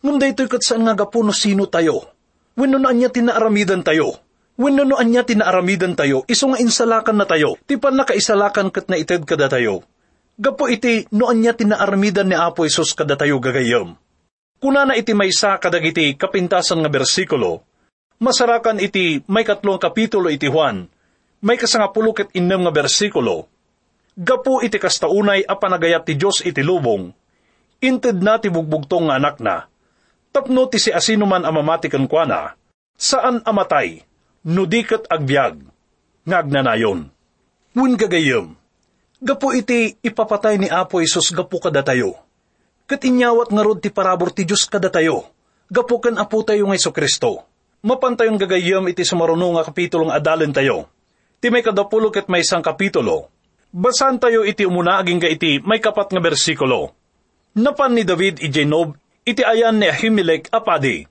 Ngam 0.00 0.16
daytoy 0.16 0.48
kat 0.48 0.64
saan 0.64 0.88
nga 0.88 0.96
gapo 0.96 1.20
no 1.20 1.36
sino 1.36 1.68
tayo? 1.68 2.08
Wenno 2.56 2.80
na 2.80 2.94
anya 2.94 3.12
tinaaramidan 3.12 3.84
tayo. 3.84 4.18
Wenno 4.62 4.86
no 4.86 4.94
anya 4.94 5.26
tinaaramidan 5.26 5.98
tayo, 5.98 6.22
iso 6.30 6.46
nga 6.46 6.62
insalakan 6.62 7.18
na 7.18 7.26
tayo, 7.26 7.58
ti 7.66 7.74
pan 7.74 7.98
nakaisalakan 7.98 8.70
kat 8.70 8.86
na 8.86 8.94
ited 8.94 9.26
kada 9.26 9.50
tayo. 9.50 9.82
Gapo 10.38 10.70
iti 10.70 11.02
no 11.10 11.26
anya 11.26 11.50
tinaaramidan 11.50 12.30
ni 12.30 12.38
Apo 12.38 12.62
Isos 12.62 12.94
kada 12.94 13.18
tayo 13.18 13.42
gagayim. 13.42 13.98
Kunana 14.62 14.94
iti 14.94 15.18
may 15.18 15.34
sa 15.34 15.58
kadagiti 15.58 16.14
kapintasan 16.14 16.78
nga 16.78 16.86
bersikulo, 16.86 17.66
masarakan 18.22 18.78
iti 18.78 19.26
may 19.26 19.42
katlong 19.42 19.82
kapitulo 19.82 20.30
iti 20.30 20.46
Juan, 20.46 20.86
may 21.42 21.58
kasangapulo 21.58 22.14
ket 22.14 22.30
innem 22.30 22.62
nga 22.62 22.70
bersikulo, 22.70 23.50
gapu 24.14 24.62
iti 24.62 24.78
kastaunay 24.78 25.42
a 25.42 25.58
panagayat 25.58 26.06
ti 26.06 26.14
Diyos 26.14 26.46
iti 26.46 26.62
lubong, 26.62 27.10
inted 27.82 28.22
na 28.22 28.38
ti 28.38 28.46
bugbugtong 28.46 29.10
nga 29.10 29.18
anak 29.18 29.42
na, 29.42 29.66
tapno 30.30 30.70
ti 30.70 30.78
si 30.78 30.94
asino 30.94 31.26
man 31.26 31.42
amamatikan 31.42 32.06
kwa 32.06 32.22
na, 32.22 32.40
saan 32.94 33.42
amatay, 33.42 34.06
nudikat 34.42 35.06
agbyag, 35.06 35.62
ngagnanayon. 36.26 37.10
Win 37.72 37.94
gagayom, 37.96 38.52
gapu 39.22 39.56
iti 39.56 39.96
ipapatay 40.04 40.60
ni 40.60 40.68
Apo 40.68 41.00
Isus 41.00 41.32
gapu 41.32 41.56
kada 41.56 41.80
tayo. 41.80 42.20
Kat 42.84 43.00
inyawat 43.08 43.48
nga 43.48 43.62
rod 43.64 43.80
ti 43.80 43.88
parabor 43.88 44.34
ti 44.34 44.44
Diyos 44.44 44.68
kada 44.68 44.92
tayo. 44.92 45.32
Gapu 45.72 45.96
kan 46.04 46.20
apo 46.20 46.44
tayo 46.44 46.68
nga 46.68 46.76
Iso 46.76 46.92
Kristo. 46.92 47.48
Mapantayon 47.80 48.36
gagayom 48.36 48.84
iti 48.92 49.08
sumaruno 49.08 49.56
nga 49.56 49.64
kapitulong 49.64 50.12
adalin 50.12 50.52
tayo. 50.52 50.92
Ti 51.40 51.48
may 51.48 51.64
kadapulo 51.64 52.12
ket 52.12 52.28
may 52.28 52.44
isang 52.44 52.60
kapitulo. 52.60 53.32
Basan 53.72 54.20
tayo 54.20 54.44
iti 54.44 54.68
umuna 54.68 55.00
aging 55.00 55.18
ga 55.24 55.32
iti 55.32 55.64
may 55.64 55.80
kapat 55.80 56.12
nga 56.12 56.20
bersikulo. 56.20 56.92
Napan 57.56 57.96
ni 57.96 58.04
David 58.04 58.44
iti 58.44 58.68
Nob, 58.68 58.92
iti 59.24 59.40
ayan 59.40 59.80
ni 59.80 59.88
Ahimelech 59.88 60.52
apadi. 60.52 61.08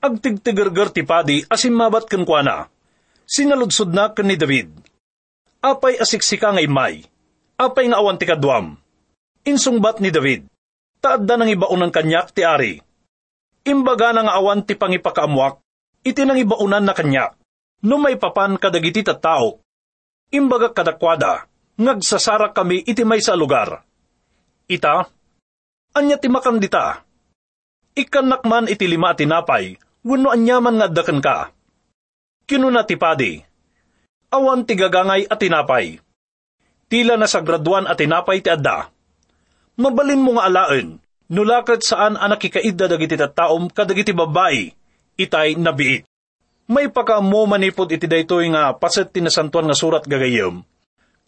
Agtigtigargar 0.00 0.90
ti 0.90 1.02
padi 1.06 1.42
asim 1.46 1.74
mabat 1.74 2.08
kan 2.10 2.26
kuana. 2.26 2.66
Sinaludsod 3.24 3.94
na 3.94 4.12
kan 4.12 4.28
ni 4.28 4.36
David. 4.36 4.70
Apay 5.64 5.96
asiksika 5.96 6.52
nga 6.52 6.60
imay. 6.60 7.04
Apay 7.56 7.88
nga 7.88 8.00
awan 8.02 8.20
ti 8.20 8.28
kadwam. 8.28 8.76
Insungbat 9.44 10.00
ni 10.00 10.12
David. 10.12 10.48
Taadda 11.00 11.36
nang 11.36 11.52
ibaunan 11.52 11.92
kanyak 11.92 12.32
ti 12.32 12.44
ari. 12.44 12.80
Imbaga 13.64 14.12
na 14.12 14.28
nga 14.28 14.36
awan 14.36 14.60
ti 14.60 14.76
pangipakaamuak, 14.76 15.60
iti 16.04 16.20
nang 16.24 16.36
ibaunan 16.36 16.84
na 16.84 16.92
kanyak. 16.92 17.32
No 17.84 17.96
may 17.96 18.16
papan 18.20 18.60
kadagiti 18.60 19.04
tattao. 19.04 19.60
Imbaga 20.32 20.72
kadakwada, 20.72 21.48
ngagsasara 21.80 22.52
kami 22.52 22.84
iti 22.84 23.04
may 23.04 23.20
sa 23.24 23.36
lugar. 23.36 23.84
Ita, 24.68 25.04
anya 25.96 26.16
ti 26.16 26.28
makandita. 26.28 27.04
Ikanak 27.96 28.44
man 28.48 28.68
iti 28.68 28.88
lima 28.88 29.12
tinapay, 29.12 29.76
wano 30.04 30.28
anyaman 30.30 30.76
nga 30.78 30.88
dakan 30.92 31.18
ka. 31.24 31.50
Kinuna 32.44 32.84
ti 32.84 33.00
padi. 33.00 33.40
Awan 34.28 34.68
ti 34.68 34.76
gagangay 34.76 35.24
at 35.24 35.40
tinapay. 35.40 35.96
Tila 36.92 37.16
na 37.16 37.24
sa 37.24 37.40
graduan 37.40 37.88
at 37.88 37.96
tinapay 37.96 38.44
ti 38.44 38.52
adda. 38.52 38.92
Mabalin 39.80 40.20
mo 40.20 40.36
nga 40.36 40.46
alaen, 40.46 41.00
nulakat 41.32 41.82
saan 41.82 42.14
anak 42.20 42.46
ikaidda 42.46 42.86
dagiti 42.86 43.16
tattaom 43.18 43.72
kadagiti 43.72 44.14
babae, 44.14 44.70
itay 45.18 45.58
nabiit. 45.58 46.06
May 46.70 46.88
pakamo 46.88 47.44
manipod 47.44 47.90
iti 47.92 48.08
daytoy 48.08 48.52
nga 48.54 48.72
paset 48.76 49.10
tinasantuan 49.10 49.68
nga 49.68 49.76
surat 49.76 50.04
gagayem. 50.06 50.62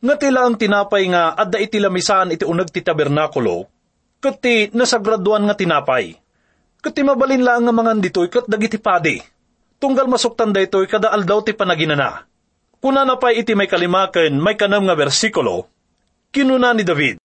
Nga 0.01 0.15
tila 0.21 0.45
ang 0.45 0.57
tinapay 0.57 1.09
nga 1.09 1.33
adda 1.33 1.59
iti 1.61 1.81
lamisaan 1.81 2.33
iti 2.33 2.45
unag 2.45 2.69
ti 2.69 2.85
tabernakulo, 2.85 3.69
kat 4.21 4.37
ti 4.41 4.55
nasagraduan 4.73 5.49
nga 5.49 5.57
tinapay. 5.57 6.26
Kat 6.87 6.95
ti 6.95 7.03
mabalin 7.03 7.43
lang 7.43 7.67
nga 7.67 7.75
mga 7.75 7.99
ditoy 7.99 8.31
kat 8.31 8.47
dagiti 8.47 8.79
padi. 8.79 9.19
Tunggal 9.83 10.07
masuktan 10.07 10.55
daytoy 10.55 10.87
kada 10.87 11.11
aldaw 11.11 11.43
ti 11.43 11.51
panaginana. 11.51 12.23
Kuna 12.79 13.03
na 13.03 13.19
pa 13.19 13.35
iti 13.35 13.59
may 13.59 13.67
kalimaken 13.67 14.39
may 14.39 14.55
kanam 14.55 14.87
nga 14.87 14.95
bersikulo, 14.95 15.67
kinuna 16.31 16.71
ni 16.79 16.87
David, 16.87 17.19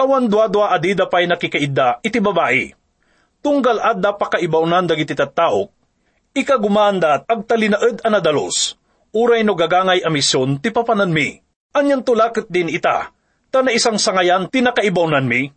awan 0.00 0.32
dua-dua 0.32 0.72
adida 0.72 1.04
pay 1.12 1.28
nakikaida 1.28 2.00
iti 2.00 2.24
babae. 2.24 2.72
Tunggal 3.44 3.84
adda 3.84 4.16
pakaibaunan 4.16 4.88
dagiti 4.88 5.12
tattaok, 5.12 5.68
ikagumanda 6.32 7.20
at 7.20 7.28
agtalinaed 7.28 8.00
anadalos, 8.00 8.80
uray 9.12 9.44
no 9.44 9.60
gagangay 9.60 10.00
a 10.00 10.08
misyon 10.08 10.56
ti 10.56 10.72
papanan 10.72 11.12
mi. 11.12 11.36
Anyan 11.76 12.00
tulakot 12.00 12.48
din 12.48 12.72
ita, 12.72 13.12
ta 13.52 13.60
na 13.60 13.76
isang 13.76 14.00
sangayan 14.00 14.48
tinakaibawnan 14.48 15.28
mi. 15.28 15.52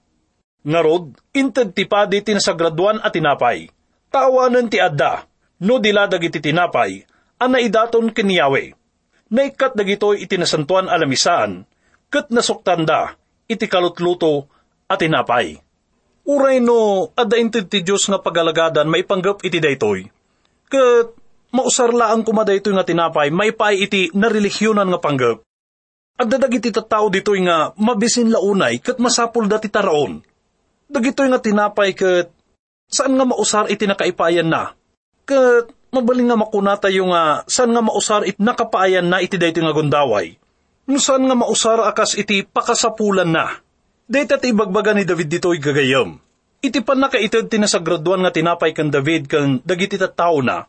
Ngarod, 0.59 1.15
inted 1.31 1.71
ti 1.71 1.87
padi 1.87 2.19
tinasagraduan 2.19 2.99
at 2.99 3.15
tinapay. 3.15 3.71
Taawanan 4.11 4.67
ti 4.67 4.75
adda, 4.75 5.23
no 5.63 5.79
diladag 5.79 6.19
iti 6.19 6.43
tinapay, 6.43 7.07
ana 7.39 7.63
idaton 7.63 8.11
kiniyawe. 8.11 8.63
Naikat 9.31 9.77
dagitoy 9.77 10.19
itinasantuan 10.25 10.91
alamisaan, 10.91 11.63
kat 12.11 12.27
nasuktanda, 12.33 13.15
iti 13.47 13.71
kalutluto 13.71 14.51
at 14.91 14.99
tinapay. 14.99 15.55
Uray 16.27 16.59
no, 16.59 17.07
adda 17.15 17.39
inted 17.39 17.71
ti 17.71 17.79
Diyos 17.79 18.11
nga 18.11 18.19
pagalagadan 18.19 18.91
maipanggap 18.91 19.39
iti 19.47 19.63
daytoy. 19.63 20.11
Kat 20.67 21.15
mausarlaan 21.55 22.27
kuma 22.27 22.43
daytoy 22.43 22.75
nga 22.75 22.83
tinapay, 22.83 23.31
maipay 23.31 23.79
iti 23.79 24.11
nareligyonan 24.11 24.91
nga 24.91 24.99
panggap. 24.99 25.39
Adda 26.19 26.35
dagiti 26.35 26.67
tattao 26.75 27.07
ditoy 27.07 27.47
nga 27.47 27.71
mabisin 27.79 28.27
launay 28.27 28.83
kat 28.83 28.99
masapul 28.99 29.47
dati 29.47 29.71
taraon 29.71 30.19
Dagitoy 30.89 31.29
nga 31.29 31.37
tinapay 31.37 31.93
ket 31.93 32.33
saan 32.89 33.13
nga 33.13 33.21
mausar 33.21 33.69
iti 33.69 33.85
nakaipayan 33.85 34.49
na. 34.49 34.73
Ket 35.21 35.69
mabaling 35.93 36.33
nga 36.33 36.41
makunata 36.41 36.89
yung 36.89 37.13
nga 37.13 37.45
saan 37.45 37.77
nga 37.77 37.85
mausar 37.85 38.25
iti 38.25 38.41
nakapaayan 38.41 39.05
na 39.05 39.21
iti 39.21 39.37
daytoy 39.37 39.69
nga 39.69 39.77
gundaway. 39.77 40.33
Saan 40.97 41.29
nga 41.29 41.37
mausar 41.37 41.85
akas 41.85 42.17
iti 42.17 42.41
pakasapulan 42.41 43.29
na. 43.29 43.61
Dayta 44.09 44.41
ti 44.41 44.49
ibagbaga 44.49 44.97
ni 44.97 45.05
David 45.05 45.29
ditoy 45.29 45.61
gagayam. 45.61 46.17
Iti 46.65 46.81
pan 46.81 46.97
nakaited 46.97 47.45
tinasagraduan 47.45 48.25
nga 48.25 48.33
tinapay 48.33 48.73
kan 48.73 48.89
David 48.89 49.29
kan 49.29 49.61
dagiti 49.61 50.01
tattao 50.01 50.41
na. 50.41 50.65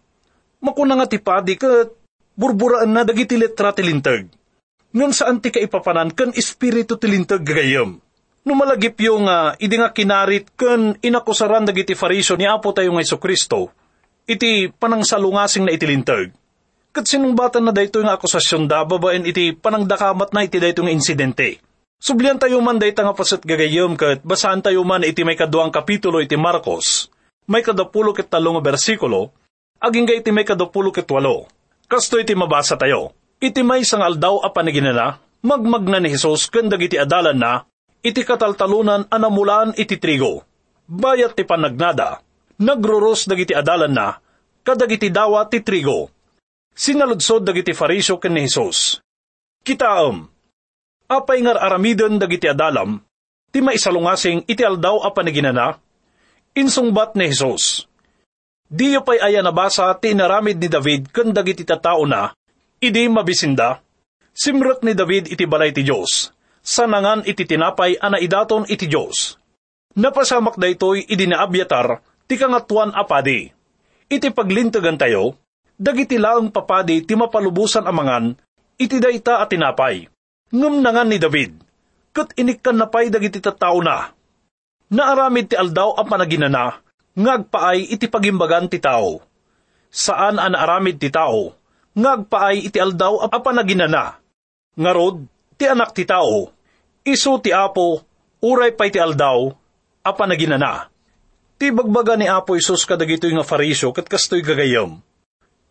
Makuna 0.61 1.01
nga 1.01 1.09
ti 1.09 1.17
padi 1.17 1.57
ket 1.57 1.97
burburaan 2.37 2.93
na 2.93 3.09
dagiti 3.09 3.41
letra 3.41 3.73
tilintag. 3.73 4.29
Ngan 4.93 5.17
saan 5.17 5.41
ti 5.41 5.49
kaipapanan 5.49 6.13
kan 6.13 6.37
espiritu 6.37 7.01
tilintag 7.01 7.41
gagayam 7.41 8.05
Numalagip 8.41 8.97
yung 9.05 9.29
uh, 9.29 9.53
idi 9.61 9.77
nga 9.77 9.93
kinarit 9.93 10.49
ken 10.57 10.97
inakusaran 11.05 11.69
dagiti 11.69 11.93
fariso 11.93 12.41
ni 12.41 12.49
Apo 12.49 12.73
tayo 12.73 12.89
nga 12.97 13.05
Kristo, 13.21 13.69
iti 14.25 14.73
panangsalungasing 14.73 15.69
na 15.69 15.77
itilintag. 15.77 16.33
Kat 16.91 17.05
sinumbatan 17.07 17.69
na 17.69 17.71
dayto 17.71 18.01
nga 18.03 18.17
akusasyon 18.17 18.67
da, 18.67 18.83
babaen 18.83 19.29
iti 19.29 19.53
panangdakamat 19.55 20.33
na 20.33 20.43
iti 20.43 20.57
dayto 20.57 20.83
nga 20.83 20.91
insidente. 20.91 21.61
Sublian 22.01 22.41
tayo 22.41 22.65
man 22.65 22.81
dayta 22.81 23.05
nga 23.05 23.13
pasit 23.13 23.45
gagayom 23.45 23.93
kat 23.95 24.25
basaan 24.25 24.65
tayo 24.65 24.89
man 24.89 25.05
iti 25.05 25.21
may 25.21 25.37
kaduang 25.37 25.69
kapitulo 25.69 26.17
iti 26.25 26.35
Marcos, 26.41 27.13
may 27.45 27.61
kadapulo 27.61 28.17
ket 28.17 28.33
talong 28.33 28.57
bersikulo, 28.65 29.37
aging 29.85 30.09
ga 30.09 30.17
iti 30.17 30.33
may 30.33 30.49
kadapulo 30.49 30.89
ket 30.91 31.07
walo. 31.13 31.45
Kasto 31.85 32.17
iti 32.17 32.33
mabasa 32.33 32.81
tayo. 32.81 33.13
Iti 33.37 33.61
may 33.61 33.85
sangal 33.85 34.17
daw 34.17 34.41
a 34.41 34.49
paniginana, 34.49 35.21
magmagna 35.45 36.01
ni 36.01 36.09
Jesus 36.09 36.49
ken 36.49 36.73
dagiti 36.73 36.97
adalan 36.97 37.37
na, 37.37 37.69
iti 38.01 38.25
kataltalunan 38.25 39.09
anamulaan 39.13 39.77
iti 39.77 40.01
trigo. 40.01 40.45
Bayat 40.91 41.39
ti 41.39 41.47
panagnada, 41.47 42.19
nagroros 42.59 43.31
dagiti 43.31 43.55
adalan 43.55 43.95
na, 43.95 44.19
kadagiti 44.67 45.07
dawa 45.13 45.47
ti 45.47 45.63
trigo. 45.63 46.11
Sinaludsod 46.75 47.47
dagiti 47.47 47.77
farisyo 47.77 48.19
ken 48.19 48.35
ni 48.35 48.49
Jesus. 48.49 48.99
Kitaam, 49.63 50.27
apay 51.07 51.45
ngar 51.45 51.61
aramidon 51.61 52.19
dagiti 52.19 52.51
adalam, 52.51 52.99
ti 53.55 53.63
maisalungasing 53.63 54.49
iti 54.51 54.67
aldaw 54.67 55.05
a 55.07 55.15
paniginana, 55.15 55.79
insungbat 56.57 57.15
ni 57.15 57.31
Jesus. 57.31 57.87
Diyo 58.71 59.03
pay 59.03 59.19
aya 59.19 59.43
nabasa 59.43 59.91
ti 59.99 60.15
inaramid 60.15 60.59
ni 60.59 60.71
David 60.71 61.11
ken 61.11 61.31
dagiti 61.31 61.63
tatao 61.67 62.03
na, 62.07 62.35
idi 62.83 63.07
mabisinda, 63.07 63.79
simrot 64.35 64.83
ni 64.83 64.95
David 64.95 65.31
iti 65.31 65.45
balay 65.47 65.71
ti 65.71 65.87
Diyos 65.87 66.40
sanangan 66.61 67.25
iti 67.27 67.45
tinapay 67.45 67.99
ana 67.99 68.21
idaton 68.21 68.69
iti 68.69 68.87
Diyos. 68.87 69.37
Napasamak 69.97 70.55
daytoy 70.55 71.03
idi 71.09 71.27
na 71.27 71.43
abyatar, 71.43 71.99
ti 72.31 72.39
kangatuan 72.39 72.95
apadi. 72.95 73.51
Iti 74.07 74.31
paglintagan 74.31 74.95
tayo, 74.95 75.35
dagiti 75.75 76.15
laang 76.21 76.55
papadi 76.55 77.03
ti 77.03 77.19
mapalubusan 77.19 77.87
amangan, 77.87 78.39
iti 78.79 79.03
dayta 79.03 79.43
at 79.43 79.51
tinapay. 79.51 80.07
Ngum 80.55 80.83
nangan 80.83 81.11
ni 81.11 81.19
David, 81.19 81.53
kat 82.15 82.35
inikkan 82.39 82.79
na 82.79 82.87
pay 82.87 83.11
dagiti 83.11 83.39
tattao 83.39 83.79
na. 83.83 84.11
Naaramid 84.91 85.51
ti 85.51 85.55
aldaw 85.55 85.95
ang 85.99 86.07
panaginana, 86.11 86.83
ngagpaay 87.15 87.95
iti 87.95 88.11
pagimbagan 88.11 88.67
ti 88.67 88.83
tao. 88.83 89.23
Saan 89.91 90.39
ang 90.39 90.55
naaramid 90.55 90.99
ti 90.99 91.11
tao, 91.11 91.55
ngagpaay 91.95 92.67
iti 92.67 92.79
aldaw 92.79 93.27
ang 93.27 93.43
panaginana. 93.43 94.19
Ngarod, 94.75 95.23
ti 95.61 95.69
anak 95.69 95.93
ti 95.93 96.09
tao, 96.09 96.49
iso 97.05 97.37
ti 97.37 97.53
apo, 97.53 98.01
uray 98.41 98.73
pay 98.73 98.89
ti 98.89 98.97
aldaw, 98.97 99.53
apa 100.01 100.25
na 100.25 100.33
ginana. 100.33 100.89
Ti 101.61 101.69
bagbaga 101.69 102.17
ni 102.17 102.25
apo 102.25 102.57
Isus 102.57 102.89
kadagitoy 102.89 103.37
nga 103.37 103.45
farisyo 103.45 103.93
kat 103.93 104.09
kastoy 104.09 104.41
gagayam. 104.41 105.05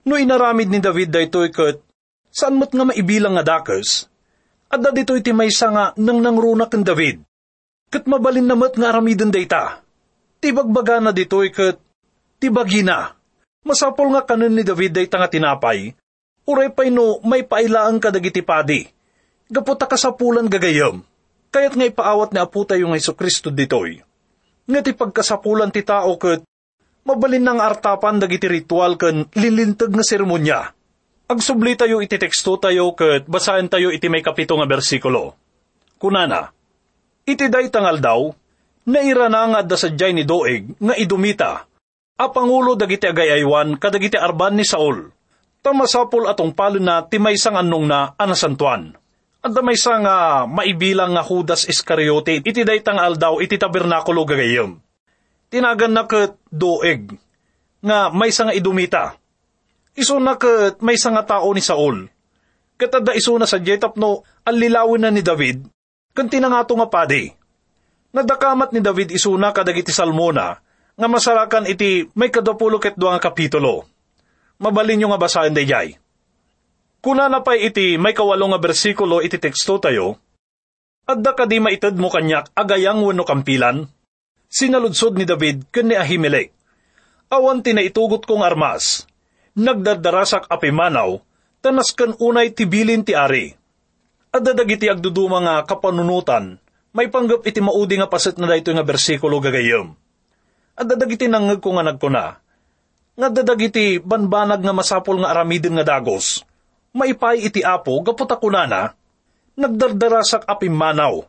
No 0.06 0.14
inaramid 0.14 0.70
ni 0.70 0.78
David 0.78 1.10
daytoy 1.10 1.50
kat, 1.50 1.82
saan 2.30 2.62
mo't 2.62 2.70
nga 2.70 2.86
maibilang 2.86 3.34
nga 3.34 3.58
dakas, 3.58 4.06
at 4.70 4.78
da 4.78 4.94
dito'y 4.94 5.26
ti 5.26 5.34
maysa 5.34 5.74
nga 5.74 5.86
nang 5.98 6.22
nangrunak 6.22 6.70
ng 6.70 6.86
David. 6.86 7.26
Kat 7.90 8.06
mabalin 8.06 8.46
namat 8.46 8.78
nga 8.78 8.94
aramidin 8.94 9.34
dayta. 9.34 9.82
Ti 10.38 10.54
bagbaga 10.54 11.02
na 11.02 11.10
dito'y 11.10 11.50
kat, 11.50 11.82
ti 12.38 12.54
bagina. 12.54 13.18
Masapol 13.66 14.14
nga 14.14 14.22
kanon 14.22 14.54
ni 14.54 14.62
David 14.62 14.94
dayta 14.94 15.18
nga 15.18 15.26
tinapay, 15.26 15.98
uray 16.46 16.70
pay 16.70 16.94
no 16.94 17.18
may 17.26 17.42
pailaan 17.42 17.98
kadagiti 17.98 18.46
padi 18.46 18.99
Gaputa 19.50 19.90
ka 19.90 19.98
sa 19.98 20.14
pulan 20.14 20.46
gagayam. 20.46 21.02
Kaya't 21.50 21.74
nga 21.74 21.90
ipaawat 21.90 22.30
ni 22.30 22.38
Apo 22.38 22.70
tayo 22.70 22.86
nga 22.86 23.02
Iso 23.02 23.18
Kristo 23.18 23.50
ditoy. 23.50 23.98
Nga 24.70 24.86
ti 24.86 24.94
pagkasapulan 24.94 25.74
ti 25.74 25.82
tao 25.82 26.14
kat 26.22 26.46
mabalin 27.02 27.42
ng 27.42 27.58
artapan 27.58 28.22
dagiti 28.22 28.46
ritual 28.46 28.94
kan 28.94 29.26
lilintag 29.34 29.90
nga 29.90 30.06
seremonya. 30.06 30.70
Agsubli 31.26 31.74
tayo 31.74 31.98
iti 31.98 32.22
teksto 32.22 32.62
tayo 32.62 32.94
kat 32.94 33.26
basahin 33.26 33.66
tayo 33.74 33.90
iti 33.90 34.06
may 34.06 34.22
kapito 34.22 34.54
nga 34.54 34.70
bersikulo. 34.70 35.34
Kunana, 35.98 36.54
iti 37.26 37.50
day 37.50 37.74
tangal 37.74 37.98
daw, 37.98 38.30
naira 38.86 39.34
na 39.34 39.50
nga 39.50 39.60
dasadyay 39.66 40.14
ni 40.14 40.30
Doeg 40.30 40.78
nga 40.78 40.94
idumita, 40.94 41.66
a 42.22 42.26
pangulo 42.30 42.78
dagiti 42.78 43.10
agayaywan 43.10 43.82
kadagiti 43.82 44.14
arban 44.14 44.62
ni 44.62 44.66
Saul. 44.66 45.10
Tamasapol 45.66 46.30
atong 46.30 46.54
palo 46.54 46.78
na 46.78 47.02
timaysang 47.02 47.58
anong 47.58 47.90
na 47.90 48.14
anasantuan 48.14 48.94
at 49.40 49.56
may 49.64 49.80
sa 49.80 49.96
nga 50.04 50.18
maibilang 50.44 51.16
nga 51.16 51.24
Judas 51.24 51.64
Iscariote, 51.64 52.44
iti 52.44 52.62
daytang 52.68 53.00
aldaw 53.00 53.40
iti 53.40 53.56
tabernakulo 53.56 54.28
gagayom. 54.28 54.76
Tinagan 55.48 55.96
na 55.96 56.04
doeg, 56.52 57.16
nga 57.80 58.12
may 58.12 58.30
nga 58.36 58.52
idumita. 58.52 59.16
Iso 59.96 60.20
na 60.20 60.36
kat 60.36 60.84
may 60.84 61.00
nga 61.00 61.24
tao 61.24 61.50
ni 61.56 61.64
Saul. 61.64 62.12
Katada 62.80 63.16
iso 63.16 63.36
na 63.36 63.48
sa 63.48 63.60
jetap 63.60 63.96
no, 64.00 64.24
alilawin 64.48 65.04
na 65.04 65.12
ni 65.12 65.20
David, 65.24 65.68
kan 66.16 66.32
tinangato 66.32 66.76
nga 66.76 66.88
padi. 66.88 67.28
Nadakamat 68.16 68.72
ni 68.72 68.80
David 68.80 69.12
iso 69.12 69.36
na 69.36 69.52
kadagiti 69.56 69.92
salmona, 69.92 70.60
nga 71.00 71.08
masarakan 71.08 71.68
iti 71.68 72.08
may 72.16 72.32
kadapulo 72.32 72.80
ket 72.80 73.00
nga 73.00 73.20
kapitulo. 73.20 73.88
Mabalin 74.60 75.00
nyo 75.00 75.08
nga 75.16 75.20
basahin 75.20 75.56
dayay. 75.56 75.96
Kuna 77.00 77.32
na 77.32 77.40
pa'y 77.40 77.72
iti 77.72 77.96
may 77.96 78.12
kawalo 78.12 78.52
nga 78.52 78.60
bersikulo 78.60 79.24
iti 79.24 79.40
teksto 79.40 79.80
tayo, 79.80 80.20
adda 81.08 81.32
ka 81.32 81.48
di 81.48 81.64
maitad 81.64 81.96
mo 81.96 82.12
kanyak 82.12 82.52
agayang 82.52 83.00
wano 83.00 83.24
kampilan, 83.24 83.88
sinaludsod 84.52 85.16
ni 85.16 85.24
David 85.24 85.72
ken 85.72 85.88
ni 85.88 85.96
Ahimelech. 85.96 86.52
Awan 87.32 87.64
tinaitugot 87.64 88.28
kong 88.28 88.44
armas, 88.44 89.08
nagdardarasak 89.56 90.52
apimanaw, 90.52 91.24
tanas 91.64 91.96
kan 91.96 92.18
unay 92.20 92.52
tibilin 92.52 93.08
ti 93.08 93.16
ari. 93.16 93.56
Adda 94.36 94.52
dagiti 94.52 94.92
agduduma 94.92 95.40
nga 95.40 95.56
kapanunutan, 95.64 96.60
may 96.92 97.08
panggap 97.08 97.48
iti 97.48 97.64
maudi 97.64 97.96
nga 97.96 98.12
paset 98.12 98.36
na 98.42 98.50
dayto 98.50 98.76
nga 98.76 98.84
bersikulo 98.84 99.40
gagayom. 99.40 99.96
Adda 100.76 101.00
dagiti 101.00 101.32
nangag 101.32 101.64
ko 101.64 101.80
nga 101.80 101.86
nagkuna, 101.86 102.26
nga 103.20 103.28
dadagiti 103.28 104.00
banbanag 104.00 104.64
nga 104.64 104.72
masapol 104.72 105.20
nga 105.20 105.36
aramidin 105.36 105.76
nga 105.76 105.86
dagos, 105.96 106.48
maipay 106.94 107.46
iti 107.46 107.62
apo 107.62 108.02
gaputa 108.02 108.38
kunana, 108.38 108.94
nagdardarasak 109.54 110.48
apim 110.50 110.74
manaw, 110.74 111.26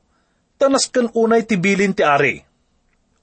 tanas 0.56 0.88
kan 0.88 1.10
unay 1.12 1.44
tibilin 1.44 1.92
ti 1.92 2.04
ari. 2.04 2.44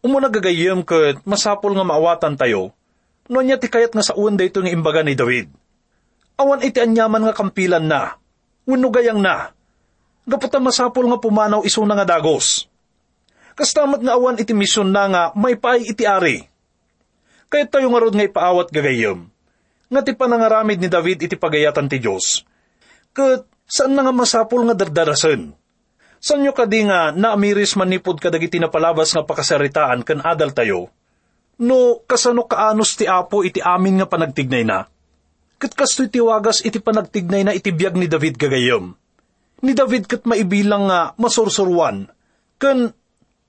Umuna 0.04 0.30
gagayem 0.30 0.86
ket 0.86 1.24
masapol 1.26 1.74
nga 1.74 1.86
maawatan 1.86 2.38
tayo, 2.38 2.72
no 3.28 3.42
niya 3.42 3.58
ti 3.58 3.68
kayat 3.68 3.92
nga 3.92 4.06
sa 4.06 4.14
uwan 4.14 4.38
dayto 4.38 4.62
nga 4.62 4.72
imbaga 4.72 5.02
ni 5.02 5.18
David. 5.18 5.50
Awan 6.38 6.62
iti 6.62 6.78
anyaman 6.78 7.26
nga 7.26 7.34
kampilan 7.34 7.82
na, 7.82 8.14
wano 8.70 8.88
gayang 8.94 9.18
na, 9.18 9.52
gaputa 10.30 10.62
masapol 10.62 11.10
nga 11.10 11.18
pumanaw 11.18 11.66
iso 11.66 11.82
na 11.82 11.98
nga 11.98 12.18
dagos. 12.18 12.70
Kastamat 13.58 14.06
nga 14.06 14.14
awan 14.14 14.38
iti 14.38 14.54
misyon 14.54 14.94
na 14.94 15.10
nga 15.10 15.24
may 15.34 15.58
iti 15.82 16.06
ari. 16.06 16.46
Kaya 17.50 17.66
tayo 17.66 17.90
nga 17.90 18.02
rod 18.06 18.14
nga 18.14 18.28
ipaawat 18.28 18.70
gagayem 18.70 19.26
nga 19.88 20.02
ti 20.04 20.12
panangaramid 20.16 20.80
ni 20.80 20.90
David 20.92 21.24
iti 21.24 21.36
pagayatan 21.40 21.88
ti 21.88 21.98
Diyos. 22.00 22.44
Kat 23.16 23.58
Saan 23.68 24.00
na 24.00 24.08
nga 24.08 24.16
masapul 24.16 24.64
nga 24.64 24.80
dardarasan? 24.80 25.52
San 26.24 26.40
nyo 26.40 26.56
kadi 26.56 26.88
nga 26.88 27.12
naamiris 27.12 27.76
manipod 27.76 28.16
kadagiti 28.16 28.64
napalabas 28.64 29.12
nga 29.12 29.28
pakasaritaan 29.28 30.08
kan 30.08 30.24
adal 30.24 30.56
tayo? 30.56 30.88
No, 31.60 32.00
kasano 32.08 32.48
kaanos 32.48 32.96
ti 32.96 33.06
apo 33.12 33.44
iti 33.44 33.60
amin 33.60 34.00
nga 34.02 34.08
panagtignay 34.08 34.64
na? 34.64 34.88
Kat 35.60 35.76
kasto'y 35.76 36.08
tiwagas 36.08 36.64
iti 36.64 36.80
panagtignay 36.80 37.44
na 37.44 37.52
iti 37.52 37.76
biyag 37.76 38.00
ni 38.00 38.08
David 38.08 38.40
gagayom. 38.40 38.96
Ni 39.68 39.72
David 39.76 40.08
kat 40.08 40.24
maibilang 40.24 40.88
nga 40.88 41.12
masursurwan, 41.18 42.08
kan 42.62 42.94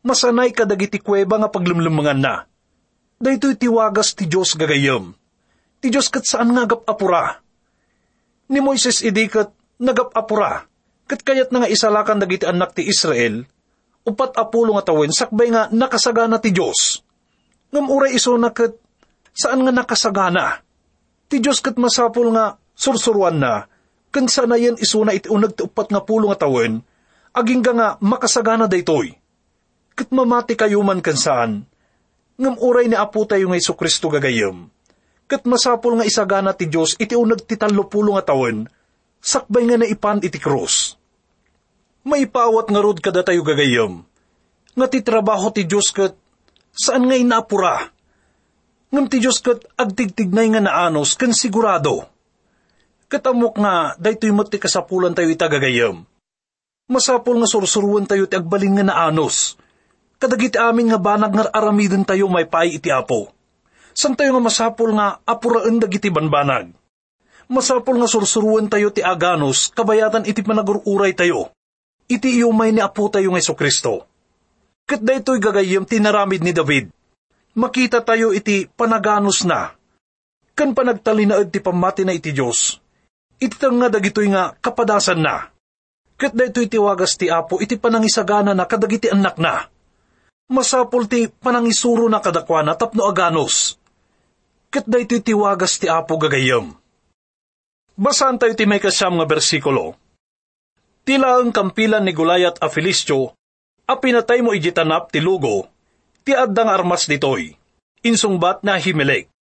masanay 0.03 0.51
kadagiti 0.51 0.98
kuweba 0.98 1.37
nga 1.37 1.53
paglumlumangan 1.53 2.20
na. 2.20 2.35
Daytoy 3.20 3.61
tiwagas 3.61 4.16
ti 4.16 4.24
Diyos 4.24 4.57
gagayom. 4.57 5.12
Ti 5.79 5.87
Diyos 5.95 6.11
kat 6.11 6.27
saan 6.27 6.51
nga 6.51 6.67
apura? 6.67 7.38
Ni 8.51 8.59
Moises 8.59 9.05
idi 9.07 9.31
kat 9.31 9.55
nagapapura. 9.79 10.67
Kat 11.09 11.21
kayat 11.23 11.55
na 11.55 11.64
nga 11.64 11.71
isalakan 11.71 12.21
dagiti 12.21 12.45
anak 12.45 12.77
ti 12.77 12.85
Israel, 12.85 13.47
upat 14.05 14.37
apulo 14.37 14.77
nga 14.77 14.93
tawin, 14.93 15.14
sakbay 15.14 15.49
nga 15.49 15.73
nakasagana 15.73 16.37
ti 16.43 16.53
Diyos. 16.53 17.01
Ngam 17.73 17.87
uray 17.88 18.12
iso 18.17 18.37
na 18.37 18.53
kat, 18.53 18.77
saan 19.33 19.64
nga 19.64 19.73
nakasagana? 19.73 20.61
Ti 21.29 21.41
Diyos 21.41 21.64
kat 21.64 21.81
masapul 21.81 22.33
nga 22.35 22.61
sursuruan 22.77 23.41
na, 23.41 23.64
kan 24.12 24.29
sana 24.29 24.61
yan 24.61 24.77
iso 24.77 25.01
na 25.05 25.17
iti 25.17 25.33
unag 25.33 25.57
ti 25.57 25.64
upat 25.64 25.88
nga 25.88 26.05
pulo 26.05 26.29
nga 26.29 26.45
tawin, 26.45 26.81
aging 27.33 27.64
nga 27.64 27.97
makasagana 28.01 28.69
daytoy. 28.69 29.17
Kat 29.97 30.12
mamati 30.12 30.57
kayo 30.57 30.81
man 30.85 31.01
kan 31.01 31.17
saan, 31.17 31.64
ngam 32.37 32.57
uray 32.61 32.88
ni 32.88 32.97
apo 32.97 33.25
tayo 33.25 33.49
nga 33.49 33.61
Kristo 33.61 34.12
gagayam. 34.12 34.69
Kat 35.29 35.45
masapul 35.45 36.01
nga 36.01 36.09
isagana 36.09 36.57
ti 36.57 36.73
Diyos 36.73 36.97
iti 36.97 37.12
unag 37.12 37.45
ti 37.45 37.61
pulo 37.61 38.17
nga 38.17 38.33
tawin, 38.33 38.64
sakbay 39.21 39.69
nga 39.69 39.77
naipan 39.77 40.25
iti 40.25 40.41
krus. 40.41 40.97
Maipawat 42.09 42.73
nga 42.73 42.81
rod 42.81 43.05
kada 43.05 43.21
tayo 43.21 43.45
gagayam. 43.45 44.09
Nga 44.73 44.87
ti 44.88 44.99
trabaho 45.05 45.53
ti 45.53 45.69
Diyos 45.69 45.93
kat 45.93 46.17
saan 46.73 47.05
nga 47.05 47.17
inapura. 47.21 47.93
Ngam 48.88 49.05
ti 49.12 49.21
Diyos 49.21 49.45
kat 49.45 49.69
agtigtignay 49.77 50.49
nga 50.49 50.64
naanos 50.64 51.12
kan 51.12 51.37
sigurado. 51.37 52.09
Katamok 53.12 53.61
nga 53.61 54.01
daytoy 54.01 54.33
mat 54.33 54.49
ti 54.49 54.57
kasapulan 54.57 55.12
tayo 55.12 55.29
itagagayam. 55.29 56.09
Masapol 56.88 57.37
nga 57.37 57.49
sursuruan 57.53 58.09
tayo 58.09 58.25
ti 58.25 58.33
agbalin 58.33 58.81
nga 58.81 58.85
naanos. 58.88 59.61
Kadagiti 60.17 60.57
amin 60.57 60.88
nga 60.88 60.97
banag 60.97 61.37
nga 61.37 61.53
aramidin 61.53 62.09
tayo 62.09 62.33
may 62.33 62.49
pay 62.49 62.81
iti 62.81 62.88
apo. 62.88 63.38
San 63.99 64.15
tayo 64.15 64.39
nga 64.39 64.47
masapol 64.47 64.95
nga 64.95 65.19
apuraan 65.27 65.83
dagiti 65.83 66.07
banbanag 66.07 66.71
masapol 67.49 67.97
nga 67.99 68.09
sursuruan 68.09 68.69
tayo 68.69 68.93
ti 68.93 69.01
aganos, 69.01 69.73
kabayatan 69.73 70.29
iti 70.29 70.45
panagururay 70.45 71.17
tayo. 71.17 71.51
Iti 72.09 72.41
iumay 72.41 72.73
ni 72.73 72.81
Apo 72.81 73.09
tayo 73.09 73.33
ng 73.33 73.41
Kristo. 73.57 74.05
Kat 74.89 75.05
daytoy 75.05 75.41
gagayam 75.41 75.85
tinaramid 75.85 76.41
ni 76.41 76.57
David. 76.57 76.89
Makita 77.57 78.01
tayo 78.01 78.33
iti 78.33 78.65
panaganos 78.65 79.45
na. 79.45 79.77
Kan 80.57 80.73
panagtalinaad 80.73 81.53
ti 81.53 81.61
pamati 81.61 82.09
na 82.09 82.17
iti 82.17 82.33
Diyos. 82.33 82.81
Iti 83.37 83.57
nga 83.61 83.89
dagitoy 83.93 84.33
nga 84.33 84.57
kapadasan 84.57 85.21
na. 85.21 85.53
Kat 86.17 86.33
daytoy 86.33 86.69
tiwagas 86.69 87.21
ti 87.21 87.29
Apo 87.29 87.61
iti 87.61 87.77
panangisagana 87.77 88.57
na 88.57 88.65
kadagiti 88.65 89.13
anak 89.13 89.37
na. 89.37 89.69
Masapol 90.49 91.05
ti 91.05 91.29
panangisuro 91.29 92.09
na 92.09 92.25
kadakwana 92.25 92.73
tapno 92.73 93.05
aganos. 93.05 93.77
Kat 94.69 94.85
daytoy 94.85 95.25
tiwagas 95.25 95.81
ti 95.81 95.89
Apo 95.89 96.21
gagayam 96.21 96.77
Basan 97.97 98.37
tayo 98.37 98.53
ti 98.53 98.69
may 98.69 98.85
kasyam 98.85 99.17
nga 99.17 99.25
bersikulo. 99.25 99.97
Tila 101.09 101.41
ang 101.41 101.57
kampilan 101.57 102.05
ni 102.05 102.13
Gulayat 102.13 102.61
a 102.61 102.69
Filistyo, 102.69 103.33
a 103.89 103.97
pinatay 103.97 104.45
mo 104.45 104.53
ijitanap 104.53 105.09
ti 105.09 105.25
lugo, 105.25 105.73
ti 106.21 106.37
addang 106.37 106.69
armas 106.69 107.09
ditoy, 107.09 107.57
insungbat 108.05 108.61
na 108.61 108.77
himelek, 108.77 109.33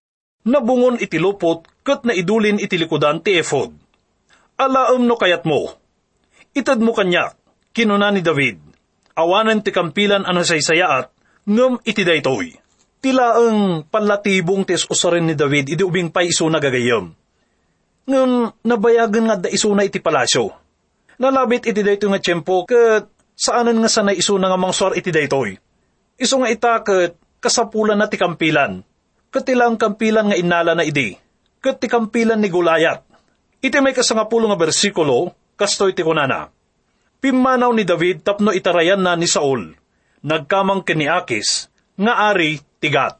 nabungon 0.48 0.96
iti 1.04 1.20
lupot, 1.20 1.68
kat 1.84 2.08
na 2.08 2.16
idulin 2.16 2.63
iti 2.63 2.80
likudan 2.80 3.20
ti 3.20 3.36
efod. 3.36 3.76
Alaam 4.56 5.04
no 5.04 5.20
kayat 5.20 5.44
mo, 5.44 5.76
itad 6.56 6.80
mo 6.80 6.96
kanyak, 6.96 7.36
kinuna 7.76 8.16
ni 8.16 8.24
David, 8.24 8.63
awanan 9.12 9.60
ti 9.60 9.76
kampilan 9.76 10.24
ano 10.24 10.40
saysayaat, 10.48 11.12
ngam 11.44 11.84
iti 11.84 12.08
daytoy. 12.08 12.56
Tila 13.08 13.39
ang 13.39 13.88
palatibong 13.88 14.67
tis 14.67 14.84
usarin 14.91 15.24
ni 15.24 15.32
David, 15.32 15.72
idi 15.72 15.80
ubing 15.80 16.12
paiso 16.12 16.43
na 16.52 16.60
gagayam 16.60 17.15
ngam 18.08 18.56
nabayagan 18.63 19.26
nga 19.28 19.36
da 19.36 19.50
isuna 19.52 19.84
iti 19.84 20.00
palasyo. 20.00 20.48
Nalabit 21.20 21.67
iti 21.67 21.84
dayto 21.84 22.08
nga 22.08 22.24
tiyempo 22.24 22.63
ket 22.63 23.12
saanan 23.36 23.84
nga 23.84 23.91
sanay 23.91 24.15
isuna 24.15 24.48
nga 24.48 24.60
mangswar 24.60 24.96
iti 24.96 25.12
daytoy. 25.12 25.60
Iso 26.15 26.39
nga 26.39 26.48
ita 26.48 26.80
ket 26.82 27.20
kasapulan 27.43 28.00
na 28.00 28.08
ti 28.08 28.15
kampilan. 28.15 28.80
Ket 29.28 29.46
ilang 29.52 29.76
kampilan 29.76 30.32
nga 30.32 30.39
inala 30.39 30.74
na 30.74 30.88
idi. 30.88 31.13
Ket 31.60 31.84
ti 31.84 31.91
kampilan 31.91 32.39
ni 32.39 32.48
Gulayat. 32.48 33.04
Iti 33.60 33.78
may 33.84 33.91
kasangapulo 33.91 34.48
nga 34.48 34.60
bersikulo, 34.60 35.34
kastoy 35.60 35.91
ti 35.91 36.06
kunana. 36.06 36.48
Pimanaw 37.17 37.74
ni 37.74 37.84
David 37.84 38.22
tapno 38.22 38.54
itarayan 38.54 39.02
na 39.02 39.17
ni 39.17 39.26
Saul. 39.26 39.74
Nagkamang 40.22 40.86
kiniakis, 40.86 41.67
nga 41.98 42.30
ari 42.30 42.62
tigat. 42.80 43.20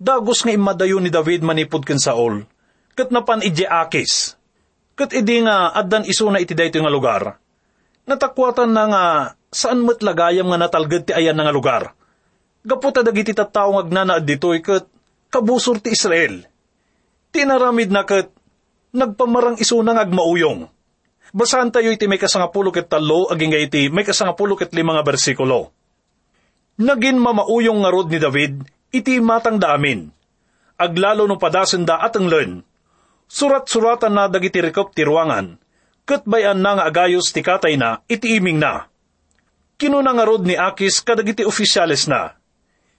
Dagos 0.00 0.42
nga 0.46 0.54
imadayo 0.54 0.96
ni 0.96 1.12
David 1.12 1.44
manipod 1.44 1.84
ken 1.84 2.00
Saul 2.00 2.44
kat 3.00 3.08
napan 3.08 3.40
ije 3.40 3.64
akis. 3.64 4.36
Kat 4.92 5.16
idi 5.16 5.40
nga 5.40 5.72
addan 5.72 6.04
isuna 6.04 6.36
iti 6.36 6.52
dayto 6.52 6.76
nga 6.84 6.92
lugar. 6.92 7.40
Natakwatan 8.04 8.68
na 8.68 8.84
nga 8.84 9.04
saan 9.48 9.80
met 9.80 10.04
lagayam 10.04 10.52
nga 10.52 10.60
natalged 10.60 11.08
ti 11.08 11.12
ayan 11.16 11.40
nga 11.40 11.54
lugar. 11.54 11.96
Gaputa 12.60 13.00
dagiti 13.00 13.32
tattao 13.32 13.72
nga 13.72 13.82
agnanaad 13.88 14.24
ditoy 14.28 14.60
kat 14.60 14.84
kabusor 15.32 15.80
ti 15.80 15.96
Israel. 15.96 16.44
Tinaramid 17.32 17.88
na 17.88 18.04
kat 18.04 18.28
nagpamarang 18.92 19.56
isuna 19.56 19.96
nga 19.96 20.04
agmauyong. 20.04 20.68
Basahan 21.30 21.70
tayo 21.70 21.94
iti 21.94 22.10
may 22.10 22.18
kasangapulo 22.18 22.74
ket 22.74 22.90
talo, 22.90 23.30
aging 23.30 23.54
iti 23.54 23.86
may 23.88 24.02
kasangapulo 24.02 24.58
ket 24.58 24.74
lima 24.74 24.98
nga 24.98 25.06
bersikulo. 25.06 25.70
Nagin 26.80 27.20
mamauyong 27.20 27.84
nga 27.84 27.92
rod 27.92 28.08
ni 28.08 28.16
David, 28.16 28.64
iti 28.88 29.20
matang 29.20 29.60
daamin. 29.60 30.08
Aglalo 30.80 31.28
no 31.28 31.36
padasen 31.36 31.84
da 31.84 32.00
at 32.00 32.16
ang 32.16 32.24
len, 32.24 32.64
Surat-suratan 33.30 34.10
na 34.10 34.26
dagiti 34.26 34.58
rekop 34.58 34.90
ti 34.90 35.06
ruangan, 35.06 35.54
kat 36.02 36.26
bayan 36.26 36.58
na 36.58 36.74
nga 36.74 36.84
agayos 36.90 37.30
ti 37.30 37.46
katay 37.46 37.78
na, 37.78 38.02
itiiming 38.10 38.58
na. 38.58 38.90
Kinuna 39.78 40.10
nga 40.10 40.26
ni 40.42 40.58
Akis 40.58 40.98
kadagiti 41.04 41.46
ofisyales 41.46 42.10
na. 42.10 42.34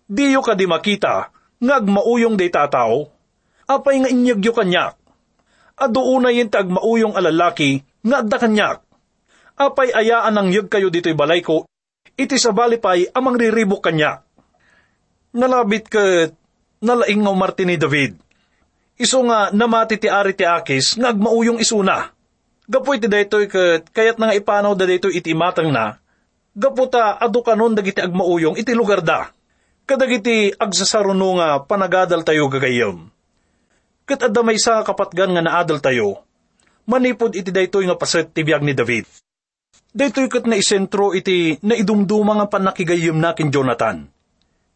Diyo 0.08 0.40
ka 0.40 0.56
di 0.56 0.70
makita, 0.70 1.36
ngag 1.60 1.84
mauyong 1.84 2.40
day 2.40 2.48
tataw, 2.48 3.12
apay 3.68 4.00
nga 4.00 4.10
inyagyo 4.14 4.56
kanyak. 4.56 4.96
Adoona 5.76 6.32
yin 6.32 6.48
tag 6.48 6.72
mauyong 6.72 7.18
alalaki, 7.18 7.84
nga 8.06 8.24
adda 8.24 8.38
kanyak. 8.40 8.80
Apay 9.60 9.92
ayaan 9.92 10.38
ang 10.38 10.48
yag 10.48 10.72
kayo 10.72 10.88
dito'y 10.88 11.18
balay 11.18 11.44
ko, 11.44 11.68
iti 12.22 12.38
sa 12.38 12.54
balipay 12.54 13.10
amang 13.18 13.36
riribok 13.36 13.90
kanyak. 13.90 14.22
Nalabit 15.34 15.88
ka, 15.88 16.30
nalaing 16.84 17.24
nga 17.24 17.34
Martin 17.34 17.72
ni 17.72 17.80
David 17.80 18.20
Iso 19.02 19.18
nga 19.26 19.50
namati 19.50 19.98
ti 19.98 20.06
ari 20.06 20.38
ti 20.38 20.46
akis, 20.46 20.94
nga 20.94 21.10
agmauyong 21.10 21.58
isuna. 21.58 22.14
Gapoy 22.70 23.02
ti 23.02 23.10
daytoy 23.10 23.50
ket 23.50 23.90
kayat 23.90 24.22
nga 24.22 24.30
ipanaw 24.38 24.78
da 24.78 24.86
daytoy 24.86 25.18
iti 25.18 25.34
matang 25.34 25.74
na, 25.74 25.98
gaputa 26.54 27.18
adu 27.18 27.42
kanon 27.42 27.74
dagiti 27.74 27.98
agmauyong 27.98 28.62
iti 28.62 28.78
lugar 28.78 29.02
da. 29.02 29.34
Kadagiti 29.90 30.54
agsasaruno 30.54 31.42
nga 31.42 31.66
panagadal 31.66 32.22
tayo 32.22 32.46
gagayom. 32.46 33.10
Ket 34.06 34.30
adda 34.30 34.46
may 34.46 34.62
isa 34.62 34.86
kapatgan 34.86 35.34
nga 35.34 35.42
naadal 35.42 35.82
tayo, 35.82 36.22
manipod 36.86 37.34
iti 37.34 37.50
daytoy 37.50 37.90
nga 37.90 37.98
paset 37.98 38.30
ti 38.30 38.46
biag 38.46 38.62
ni 38.62 38.78
David. 38.78 39.10
Daytoy 39.92 40.32
ket 40.32 40.48
na 40.48 40.56
isentro 40.56 41.12
iti 41.12 41.60
naidumduma 41.60 42.40
nga 42.40 42.48
panakigayom 42.48 43.20
nakin 43.20 43.52
Jonathan. 43.52 44.08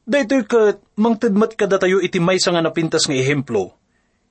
Daytoy 0.04 0.44
ket 0.44 0.84
mangtedmat 1.00 1.56
kada 1.56 1.80
tayo 1.80 2.04
iti 2.04 2.20
maysa 2.20 2.52
nga 2.52 2.64
napintas 2.64 3.08
nga 3.08 3.16
ehemplo 3.16 3.76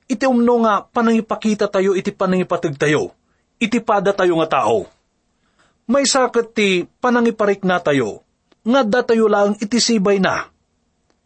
iti 0.05 0.25
umno 0.29 0.65
nga 0.65 0.85
panangipakita 0.85 1.69
tayo 1.69 1.97
iti 1.97 2.13
panangipatag 2.13 2.77
tayo, 2.77 3.17
iti 3.57 3.81
pada 3.81 4.13
tayo 4.13 4.37
nga 4.41 4.61
tao. 4.61 4.89
May 5.85 6.09
sakit 6.09 6.47
ti 6.57 6.69
panangiparik 7.01 7.65
na 7.65 7.81
tayo, 7.81 8.25
nga 8.65 8.81
da 8.85 9.01
tayo 9.05 9.29
lang 9.29 9.57
iti 9.61 9.81
sibay 9.81 10.21
na. 10.21 10.49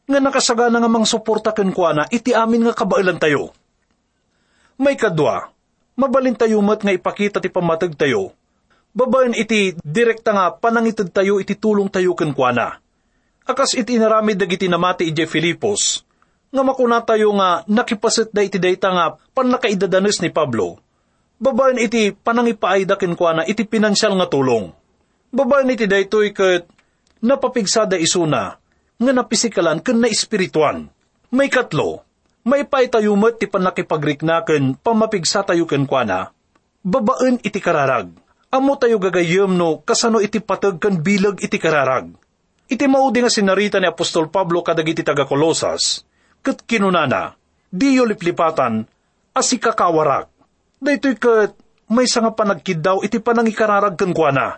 Nga 0.09 0.19
nakasagana 0.19 0.83
nga 0.83 0.91
mang 0.91 1.07
suporta 1.07 1.55
kenkwana 1.55 2.11
iti 2.11 2.35
amin 2.35 2.67
nga 2.71 2.75
kabailan 2.75 3.21
tayo. 3.21 3.55
May 4.79 4.95
kadwa, 4.95 5.51
mabalin 5.99 6.39
tayo 6.39 6.63
mat 6.63 6.83
nga 6.83 6.95
ipakita 6.95 7.43
ti 7.43 7.51
pamatag 7.51 7.99
tayo, 7.99 8.35
babayan 8.93 9.37
iti 9.37 9.75
direkta 9.81 10.33
nga 10.35 10.53
panangitad 10.55 11.09
tayo 11.13 11.41
iti 11.41 11.57
tulong 11.57 11.89
tayo 11.89 12.15
kenkwana. 12.15 12.81
Akas 13.49 13.73
iti 13.77 13.97
narami 13.97 14.37
dagiti 14.37 14.69
namati 14.69 15.09
ije 15.09 15.25
Filipos, 15.25 16.05
nga 16.53 16.63
makuna 16.65 17.01
tayo 17.01 17.33
nga 17.37 17.65
nakipasit 17.65 18.29
da 18.33 18.45
iti 18.45 18.61
dayta 18.61 18.93
nga 18.93 19.17
panakaidadanes 19.33 20.21
ni 20.21 20.29
Pablo. 20.29 20.81
Babaen 21.39 21.79
iti 21.79 22.11
panangipaaydakin 22.13 23.15
kwa 23.15 23.41
na 23.41 23.43
iti 23.47 23.63
pinansyal 23.65 24.19
nga 24.19 24.27
tulong. 24.27 24.75
Babaen 25.33 25.71
iti 25.71 25.87
daytoy 25.87 26.35
ket 26.35 26.67
napapigsada 27.23 27.97
isuna 27.97 28.59
nga 28.99 29.13
napisikalan 29.15 29.79
ken 29.81 30.03
na 30.03 30.11
espirituan. 30.11 30.91
May 31.31 31.53
katlo, 31.53 32.03
may 32.49 32.65
paitayumet 32.65 33.37
ti 33.39 33.47
panakipagriknaken 33.47 34.81
pamapigsa 34.81 35.45
tayo 35.45 35.69
ken 35.69 35.85
kwa 35.85 36.03
na, 36.09 36.33
babaen 36.83 37.39
iti 37.45 37.61
kararag. 37.61 38.09
Amo 38.49 38.81
tayo 38.81 38.97
gagayem 38.97 39.53
no 39.53 39.85
kasano 39.85 40.25
iti 40.25 40.41
patag 40.41 40.81
kan 40.81 40.97
bilag 40.97 41.37
iti 41.45 41.61
kararag. 41.61 42.17
Iti 42.65 42.85
maudi 42.89 43.21
nga 43.21 43.29
sinarita 43.29 43.77
ni 43.77 43.85
Apostol 43.85 44.33
Pablo 44.33 44.65
kadagiti 44.65 45.05
taga 45.05 45.29
Kolosas, 45.29 46.05
ket 46.41 46.65
kinunana, 46.65 47.37
diyo 47.69 48.09
liplipatan, 48.09 48.89
asi 49.37 49.61
kakawarak. 49.61 50.33
Daytoy 50.81 51.21
ket 51.21 51.53
may 51.93 52.09
nga 52.09 52.33
panagkid 52.33 52.81
daw 52.81 53.05
iti 53.05 53.21
panangikararag 53.21 54.01
ken 54.01 54.17
kuana. 54.17 54.57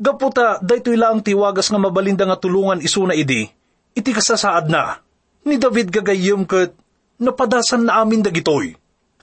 Gaputa, 0.00 0.56
daytoy 0.64 0.96
lang 0.96 1.20
tiwagas 1.20 1.68
nga 1.68 1.80
mabalinda 1.80 2.24
nga 2.24 2.40
tulungan 2.40 2.80
isuna 2.80 3.12
idi, 3.12 3.44
iti 3.92 4.10
kasasaad 4.12 4.72
na. 4.72 5.04
Ni 5.44 5.60
David 5.60 5.92
gagayem 5.92 6.48
ket 6.48 6.72
napadasan 7.20 7.92
na 7.92 8.00
amin 8.00 8.24
dagitoy. 8.24 8.72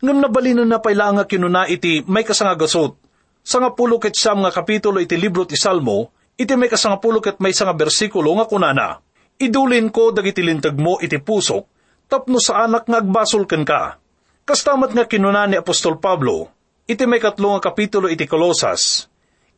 Ngam 0.06 0.22
nabalinan 0.22 0.70
na 0.70 0.78
paila 0.78 1.10
nga 1.10 1.26
kinuna 1.26 1.66
iti 1.66 2.06
may 2.06 2.22
kasangagasot, 2.22 3.05
sa 3.46 3.62
nga 3.62 3.70
pulo 3.78 4.02
ket 4.02 4.18
siyam 4.18 4.42
nga 4.42 4.50
kapitulo 4.50 4.98
iti 4.98 5.14
libro 5.22 5.46
ti 5.46 5.54
Salmo, 5.54 6.10
iti 6.34 6.58
may 6.58 6.66
kasangapulo 6.66 7.22
ket 7.22 7.38
may 7.38 7.54
nga 7.54 7.78
bersikulo 7.78 8.34
nga 8.42 8.50
kunana. 8.50 8.98
Idulin 9.38 9.94
ko 9.94 10.10
dagiti 10.10 10.42
lintag 10.42 10.74
mo 10.82 10.98
iti 10.98 11.22
pusok, 11.22 11.64
tapno 12.10 12.42
sa 12.42 12.66
anak 12.66 12.90
nga 12.90 13.06
agbasol 13.06 13.46
ken 13.46 13.62
ka. 13.62 14.02
Kastamat 14.50 14.98
nga 14.98 15.06
kinuna 15.06 15.46
ni 15.46 15.62
Apostol 15.62 16.02
Pablo, 16.02 16.50
iti 16.90 17.06
may 17.06 17.22
katlo 17.22 17.54
nga 17.54 17.70
kapitulo 17.70 18.10
iti 18.10 18.26
Kolosas, 18.26 19.06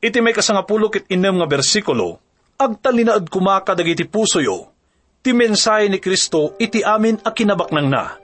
iti 0.04 0.20
may 0.20 0.36
kasangapulo 0.36 0.92
ket 0.92 1.08
inem 1.08 1.40
nga 1.40 1.48
bersikulo, 1.48 2.20
agtalinaad 2.60 3.32
kumaka 3.32 3.72
dagiti 3.72 4.04
puso 4.04 4.44
yo, 4.44 4.68
ti 5.24 5.32
mensahe 5.32 5.88
ni 5.88 6.04
Kristo 6.04 6.60
iti 6.60 6.84
amin 6.84 7.24
a 7.24 7.32
kinabaknang 7.32 7.88
na. 7.88 8.20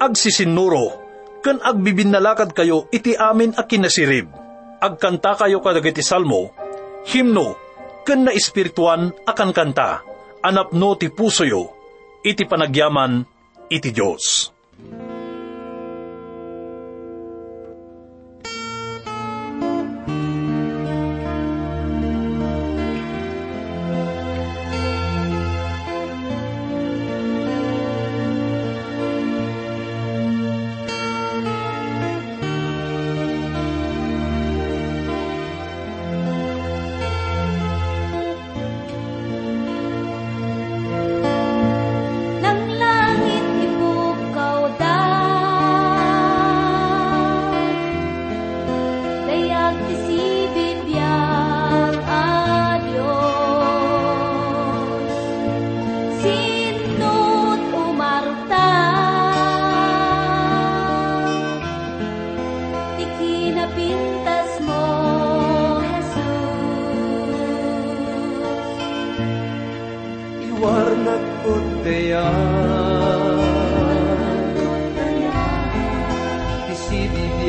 Agsisinuro, 0.00 1.04
ken 1.44 1.60
agbibinalakad 1.60 2.56
kayo 2.56 2.88
iti 2.92 3.12
amin 3.12 3.52
a 3.60 3.64
kinasirib 3.64 4.45
agkanta 4.80 5.36
kayo 5.36 5.60
kadagiti 5.60 6.00
salmo, 6.00 6.52
himno, 7.08 7.54
ken 8.02 8.24
na 8.24 8.32
espirituan 8.32 9.12
akan 9.26 9.50
kanta, 9.52 10.02
anapno 10.40 10.96
ti 10.96 11.12
pusoyo, 11.12 11.70
iti 12.24 12.48
panagyaman, 12.48 13.22
iti 13.68 13.90
Diyos. 13.92 14.55
Teyan 71.86 72.34
Bizi 76.70 77.10
bir 77.14 77.46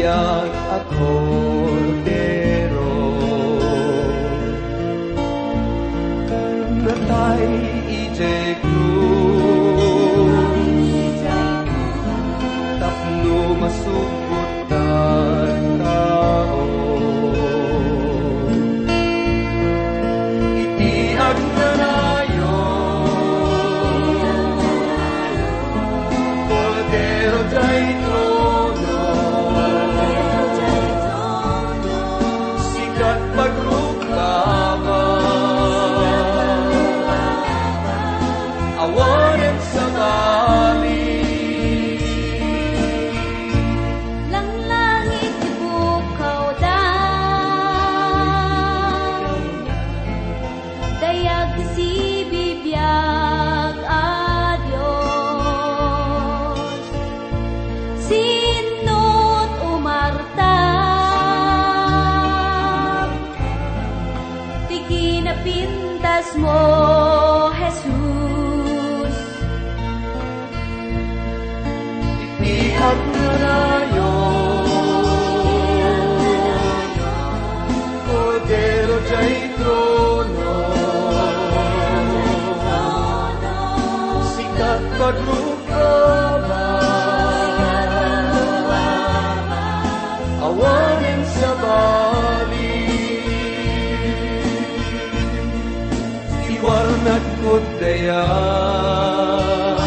kayaan 98.18 99.78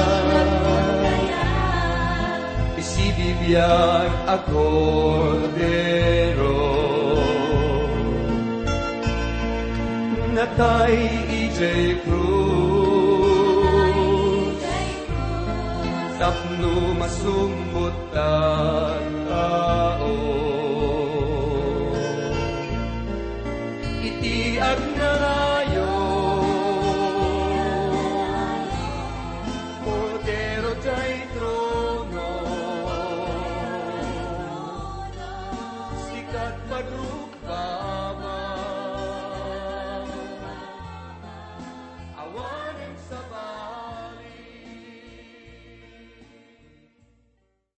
Isibibiyag 2.78 4.10
ako 4.30 4.70
dero 5.58 6.62
Natay 10.30 10.94